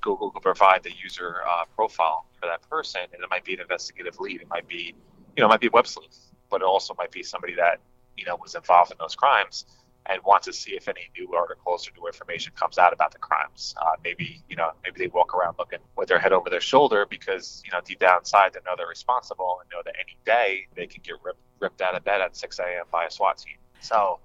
Google 0.00 0.30
will 0.32 0.40
provide 0.40 0.84
the 0.84 0.92
user 1.02 1.38
uh, 1.48 1.64
profile 1.74 2.26
for 2.40 2.46
that 2.46 2.62
person, 2.70 3.00
and 3.12 3.22
it 3.22 3.28
might 3.28 3.44
be 3.44 3.54
an 3.54 3.60
investigative 3.60 4.20
lead. 4.20 4.40
It 4.40 4.48
might 4.48 4.68
be, 4.68 4.94
you 5.36 5.40
know, 5.40 5.46
it 5.46 5.48
might 5.48 5.60
be 5.60 5.66
a 5.66 5.70
web 5.72 5.88
sleuth, 5.88 6.30
but 6.48 6.62
it 6.62 6.64
also 6.64 6.94
might 6.96 7.10
be 7.10 7.24
somebody 7.24 7.54
that 7.56 7.80
you 8.16 8.24
know 8.24 8.36
was 8.40 8.54
involved 8.54 8.92
in 8.92 8.98
those 9.00 9.16
crimes 9.16 9.66
and 10.06 10.20
want 10.24 10.42
to 10.42 10.52
see 10.52 10.72
if 10.72 10.88
any 10.88 11.08
new 11.18 11.34
articles 11.34 11.88
or 11.88 11.92
new 11.98 12.06
information 12.06 12.52
comes 12.56 12.78
out 12.78 12.92
about 12.92 13.12
the 13.12 13.18
crimes. 13.18 13.74
Uh, 13.80 13.96
maybe 14.02 14.42
you 14.48 14.56
know 14.56 14.70
maybe 14.82 14.98
they 14.98 15.08
walk 15.08 15.34
around 15.34 15.56
looking 15.58 15.78
with 15.96 16.08
their 16.08 16.18
head 16.18 16.32
over 16.32 16.50
their 16.50 16.60
shoulder 16.60 17.06
because 17.08 17.62
you 17.64 17.72
know 17.72 17.80
deep 17.84 17.98
down 17.98 18.18
inside 18.18 18.52
they 18.52 18.60
know 18.66 18.74
they're 18.76 18.86
responsible 18.86 19.58
and 19.60 19.70
know 19.70 19.82
that 19.84 19.94
any 19.98 20.16
day 20.24 20.66
they 20.76 20.86
can 20.86 21.02
get 21.02 21.14
ripped 21.22 21.40
ripped 21.60 21.80
out 21.80 21.96
of 21.96 22.04
bed 22.04 22.20
at 22.20 22.36
6 22.36 22.58
a.m. 22.58 22.84
by 22.90 23.06
a 23.06 23.10
SWAT 23.10 23.38
team. 23.38 23.56
So 23.80 24.20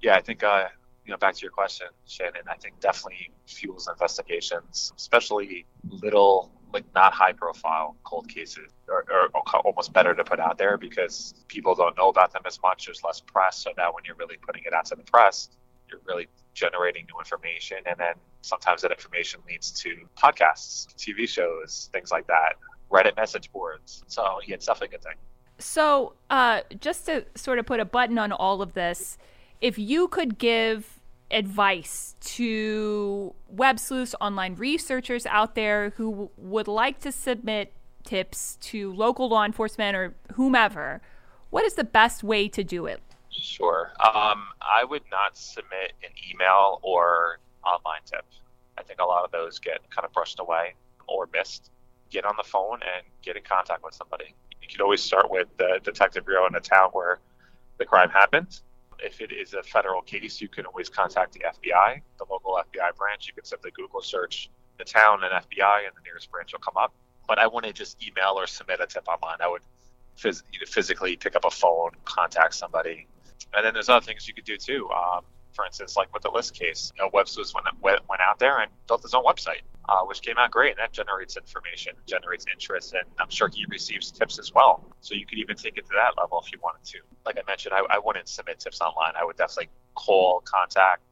yeah, 0.00 0.14
I 0.16 0.20
think 0.20 0.42
uh, 0.42 0.66
you 1.04 1.10
know 1.10 1.16
back 1.16 1.34
to 1.34 1.42
your 1.42 1.50
question, 1.50 1.86
Shannon. 2.06 2.42
I 2.48 2.56
think 2.56 2.80
definitely 2.80 3.30
fuels 3.46 3.88
investigations, 3.88 4.92
especially 4.96 5.66
little 5.88 6.50
like 6.72 6.84
not 6.94 7.12
high 7.12 7.32
profile 7.32 7.96
cold 8.04 8.28
cases 8.28 8.70
are, 8.88 9.04
are, 9.12 9.28
almost 9.64 9.92
better 9.92 10.14
to 10.14 10.24
put 10.24 10.40
out 10.40 10.58
there 10.58 10.76
because 10.76 11.34
people 11.48 11.74
don't 11.74 11.96
know 11.96 12.08
about 12.08 12.32
them 12.32 12.42
as 12.46 12.60
much. 12.62 12.86
There's 12.86 13.02
less 13.04 13.20
press. 13.20 13.58
So 13.58 13.70
now 13.76 13.92
when 13.92 14.04
you're 14.04 14.16
really 14.16 14.36
putting 14.36 14.62
it 14.64 14.72
out 14.72 14.86
to 14.86 14.94
the 14.94 15.02
press, 15.02 15.50
you're 15.88 16.00
really 16.06 16.28
generating 16.54 17.06
new 17.12 17.18
information. 17.18 17.78
And 17.86 17.96
then 17.98 18.14
sometimes 18.42 18.82
that 18.82 18.90
information 18.90 19.40
leads 19.46 19.70
to 19.82 20.06
podcasts, 20.16 20.94
TV 20.96 21.28
shows, 21.28 21.88
things 21.92 22.10
like 22.10 22.26
that, 22.26 22.54
Reddit 22.90 23.16
message 23.16 23.50
boards. 23.52 24.04
So 24.06 24.40
yeah, 24.46 24.54
it's 24.54 24.66
definitely 24.66 24.96
a 24.96 24.98
good 24.98 25.04
thing. 25.04 25.16
So 25.58 26.14
uh, 26.30 26.62
just 26.80 27.06
to 27.06 27.24
sort 27.34 27.58
of 27.58 27.66
put 27.66 27.80
a 27.80 27.84
button 27.84 28.18
on 28.18 28.32
all 28.32 28.62
of 28.62 28.74
this, 28.74 29.18
if 29.60 29.78
you 29.78 30.08
could 30.08 30.38
give 30.38 30.91
advice 31.32 32.14
to 32.20 33.34
web 33.48 33.78
sleuths, 33.78 34.14
online 34.20 34.54
researchers 34.54 35.26
out 35.26 35.54
there 35.54 35.90
who 35.96 36.10
w- 36.10 36.30
would 36.36 36.68
like 36.68 37.00
to 37.00 37.10
submit 37.12 37.72
tips 38.04 38.56
to 38.60 38.92
local 38.92 39.28
law 39.28 39.44
enforcement 39.44 39.96
or 39.96 40.14
whomever, 40.34 41.00
what 41.50 41.64
is 41.64 41.74
the 41.74 41.84
best 41.84 42.22
way 42.22 42.48
to 42.48 42.62
do 42.62 42.86
it? 42.86 43.00
Sure. 43.30 43.92
Um, 44.00 44.44
I 44.60 44.84
would 44.84 45.02
not 45.10 45.36
submit 45.36 45.92
an 46.02 46.10
email 46.30 46.80
or 46.82 47.38
online 47.64 48.00
tip. 48.04 48.24
I 48.78 48.82
think 48.82 49.00
a 49.00 49.04
lot 49.04 49.24
of 49.24 49.30
those 49.30 49.58
get 49.58 49.78
kind 49.90 50.04
of 50.04 50.12
brushed 50.12 50.40
away 50.40 50.74
or 51.06 51.28
missed. 51.32 51.70
Get 52.10 52.26
on 52.26 52.34
the 52.36 52.44
phone 52.44 52.80
and 52.82 53.06
get 53.22 53.36
in 53.36 53.42
contact 53.42 53.82
with 53.82 53.94
somebody. 53.94 54.34
You 54.60 54.68
could 54.68 54.82
always 54.82 55.02
start 55.02 55.30
with 55.30 55.48
the 55.56 55.80
detective 55.82 56.26
bureau 56.26 56.46
in 56.46 56.52
the 56.52 56.60
town 56.60 56.90
where 56.92 57.20
the 57.78 57.86
crime 57.86 58.10
happened 58.10 58.60
if 59.02 59.20
it 59.20 59.32
is 59.32 59.54
a 59.54 59.62
federal 59.62 60.02
case, 60.02 60.40
you 60.40 60.48
can 60.48 60.66
always 60.66 60.88
contact 60.88 61.32
the 61.32 61.40
FBI, 61.40 62.00
the 62.18 62.24
local 62.30 62.54
FBI 62.54 62.96
branch. 62.96 63.26
You 63.26 63.34
can 63.34 63.44
simply 63.44 63.70
Google 63.72 64.02
search 64.02 64.50
the 64.78 64.84
town 64.84 65.20
and 65.22 65.32
FBI, 65.32 65.86
and 65.86 65.94
the 65.96 66.02
nearest 66.04 66.30
branch 66.30 66.52
will 66.52 66.60
come 66.60 66.76
up. 66.76 66.92
But 67.26 67.38
I 67.38 67.46
wouldn't 67.46 67.74
just 67.74 68.04
email 68.06 68.34
or 68.36 68.46
submit 68.46 68.80
a 68.80 68.86
tip 68.86 69.06
online. 69.08 69.38
I 69.40 69.48
would 69.48 69.62
phys- 70.16 70.42
physically 70.66 71.16
pick 71.16 71.36
up 71.36 71.44
a 71.44 71.50
phone, 71.50 71.90
contact 72.04 72.54
somebody. 72.54 73.06
And 73.54 73.64
then 73.64 73.74
there's 73.74 73.88
other 73.88 74.04
things 74.04 74.26
you 74.26 74.34
could 74.34 74.44
do 74.44 74.56
too. 74.56 74.88
Um, 74.90 75.24
for 75.52 75.64
instance, 75.64 75.96
like 75.96 76.12
with 76.12 76.22
the 76.22 76.30
Lisk 76.30 76.54
case, 76.54 76.92
you 76.96 77.02
know, 77.02 77.10
went, 77.12 77.28
went 78.08 78.20
out 78.20 78.38
there 78.38 78.60
and 78.60 78.70
built 78.88 79.02
his 79.02 79.14
own 79.14 79.24
website, 79.24 79.62
uh, 79.88 80.00
which 80.04 80.22
came 80.22 80.38
out 80.38 80.50
great. 80.50 80.70
And 80.70 80.78
that 80.78 80.92
generates 80.92 81.36
information, 81.36 81.94
generates 82.06 82.46
interest, 82.50 82.94
and 82.94 83.04
I'm 83.20 83.30
sure 83.30 83.48
he 83.52 83.64
receives 83.68 84.10
tips 84.10 84.38
as 84.38 84.52
well. 84.52 84.84
So 85.00 85.14
you 85.14 85.26
could 85.26 85.38
even 85.38 85.56
take 85.56 85.76
it 85.76 85.86
to 85.86 85.92
that 85.94 86.20
level 86.20 86.42
if 86.44 86.52
you 86.52 86.58
wanted 86.62 86.84
to. 86.92 86.98
Like 87.26 87.36
I 87.38 87.42
mentioned, 87.46 87.74
I, 87.74 87.82
I 87.94 87.98
wouldn't 87.98 88.28
submit 88.28 88.60
tips 88.60 88.80
online. 88.80 89.12
I 89.20 89.24
would 89.24 89.36
definitely 89.36 89.70
call, 89.94 90.42
contact, 90.44 91.02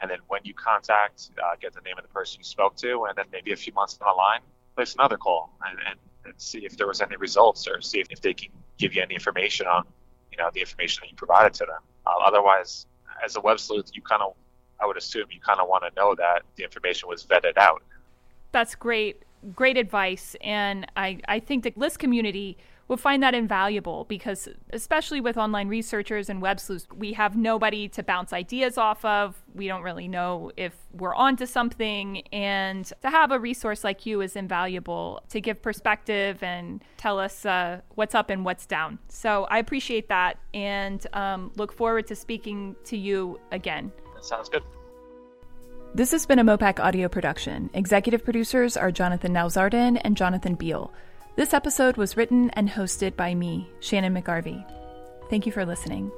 and 0.00 0.10
then 0.10 0.18
when 0.28 0.40
you 0.44 0.54
contact, 0.54 1.30
uh, 1.42 1.56
get 1.60 1.74
the 1.74 1.80
name 1.80 1.98
of 1.98 2.04
the 2.04 2.08
person 2.08 2.38
you 2.38 2.44
spoke 2.44 2.76
to, 2.76 3.06
and 3.08 3.16
then 3.16 3.26
maybe 3.32 3.52
a 3.52 3.56
few 3.56 3.72
months 3.72 3.96
down 3.96 4.08
the 4.12 4.16
line, 4.16 4.40
place 4.76 4.94
another 4.94 5.16
call 5.16 5.52
and, 5.66 5.78
and, 5.88 5.98
and 6.24 6.34
see 6.36 6.64
if 6.64 6.76
there 6.76 6.86
was 6.86 7.00
any 7.00 7.16
results 7.16 7.66
or 7.66 7.80
see 7.80 7.98
if, 7.98 8.06
if 8.10 8.20
they 8.20 8.32
can 8.32 8.50
give 8.78 8.94
you 8.94 9.02
any 9.02 9.14
information 9.14 9.66
on, 9.66 9.84
you 10.30 10.38
know, 10.38 10.50
the 10.54 10.60
information 10.60 11.00
that 11.02 11.10
you 11.10 11.16
provided 11.16 11.52
to 11.54 11.66
them. 11.66 11.82
Uh, 12.06 12.10
otherwise, 12.24 12.86
as 13.24 13.36
a 13.36 13.40
web 13.40 13.60
sleuth, 13.60 13.90
you 13.94 14.02
kind 14.02 14.22
of, 14.22 14.34
I 14.80 14.86
would 14.86 14.96
assume 14.96 15.26
you 15.30 15.40
kind 15.40 15.60
of 15.60 15.68
want 15.68 15.84
to 15.84 16.00
know 16.00 16.14
that 16.14 16.42
the 16.56 16.64
information 16.64 17.08
was 17.08 17.24
vetted 17.24 17.56
out. 17.56 17.82
That's 18.52 18.74
great, 18.74 19.22
great 19.54 19.76
advice, 19.76 20.36
and 20.40 20.86
I 20.96 21.20
I 21.28 21.40
think 21.40 21.64
the 21.64 21.72
Lisk 21.72 21.98
community 21.98 22.56
will 22.88 22.96
find 22.96 23.22
that 23.22 23.34
invaluable 23.34 24.04
because 24.08 24.48
especially 24.72 25.20
with 25.20 25.36
online 25.36 25.68
researchers 25.68 26.28
and 26.28 26.40
web 26.40 26.58
sleuths 26.58 26.86
we 26.96 27.12
have 27.12 27.36
nobody 27.36 27.88
to 27.90 28.02
bounce 28.02 28.32
ideas 28.32 28.78
off 28.78 29.04
of. 29.04 29.40
We 29.54 29.68
don't 29.68 29.82
really 29.82 30.08
know 30.08 30.50
if 30.56 30.74
we're 30.92 31.14
onto 31.14 31.46
something. 31.46 32.22
And 32.32 32.90
to 33.02 33.10
have 33.10 33.30
a 33.30 33.38
resource 33.38 33.84
like 33.84 34.06
you 34.06 34.22
is 34.22 34.36
invaluable 34.36 35.22
to 35.28 35.40
give 35.40 35.60
perspective 35.60 36.42
and 36.42 36.82
tell 36.96 37.18
us 37.18 37.44
uh, 37.44 37.82
what's 37.94 38.14
up 38.14 38.30
and 38.30 38.44
what's 38.44 38.66
down. 38.66 38.98
So 39.08 39.44
i 39.50 39.58
appreciate 39.58 40.08
that 40.08 40.38
and 40.54 41.06
um, 41.12 41.52
look 41.56 41.72
forward 41.72 42.06
to 42.06 42.16
speaking 42.16 42.74
to 42.84 42.96
you 42.96 43.38
again. 43.52 43.92
That 44.14 44.24
sounds 44.24 44.48
good. 44.48 44.62
This 45.94 46.10
has 46.12 46.26
been 46.26 46.38
a 46.38 46.44
mopac 46.44 46.80
audio 46.80 47.08
production. 47.08 47.70
Executive 47.74 48.24
producers 48.24 48.76
are 48.76 48.90
jonathan 48.90 49.32
nowzaradan 49.32 50.00
and 50.02 50.16
jonathan 50.16 50.54
beal 50.54 50.92
this 51.38 51.54
episode 51.54 51.96
was 51.96 52.16
written 52.16 52.50
and 52.54 52.68
hosted 52.68 53.14
by 53.14 53.32
me, 53.32 53.70
Shannon 53.78 54.12
McGarvey. 54.12 54.60
Thank 55.30 55.46
you 55.46 55.52
for 55.52 55.64
listening. 55.64 56.10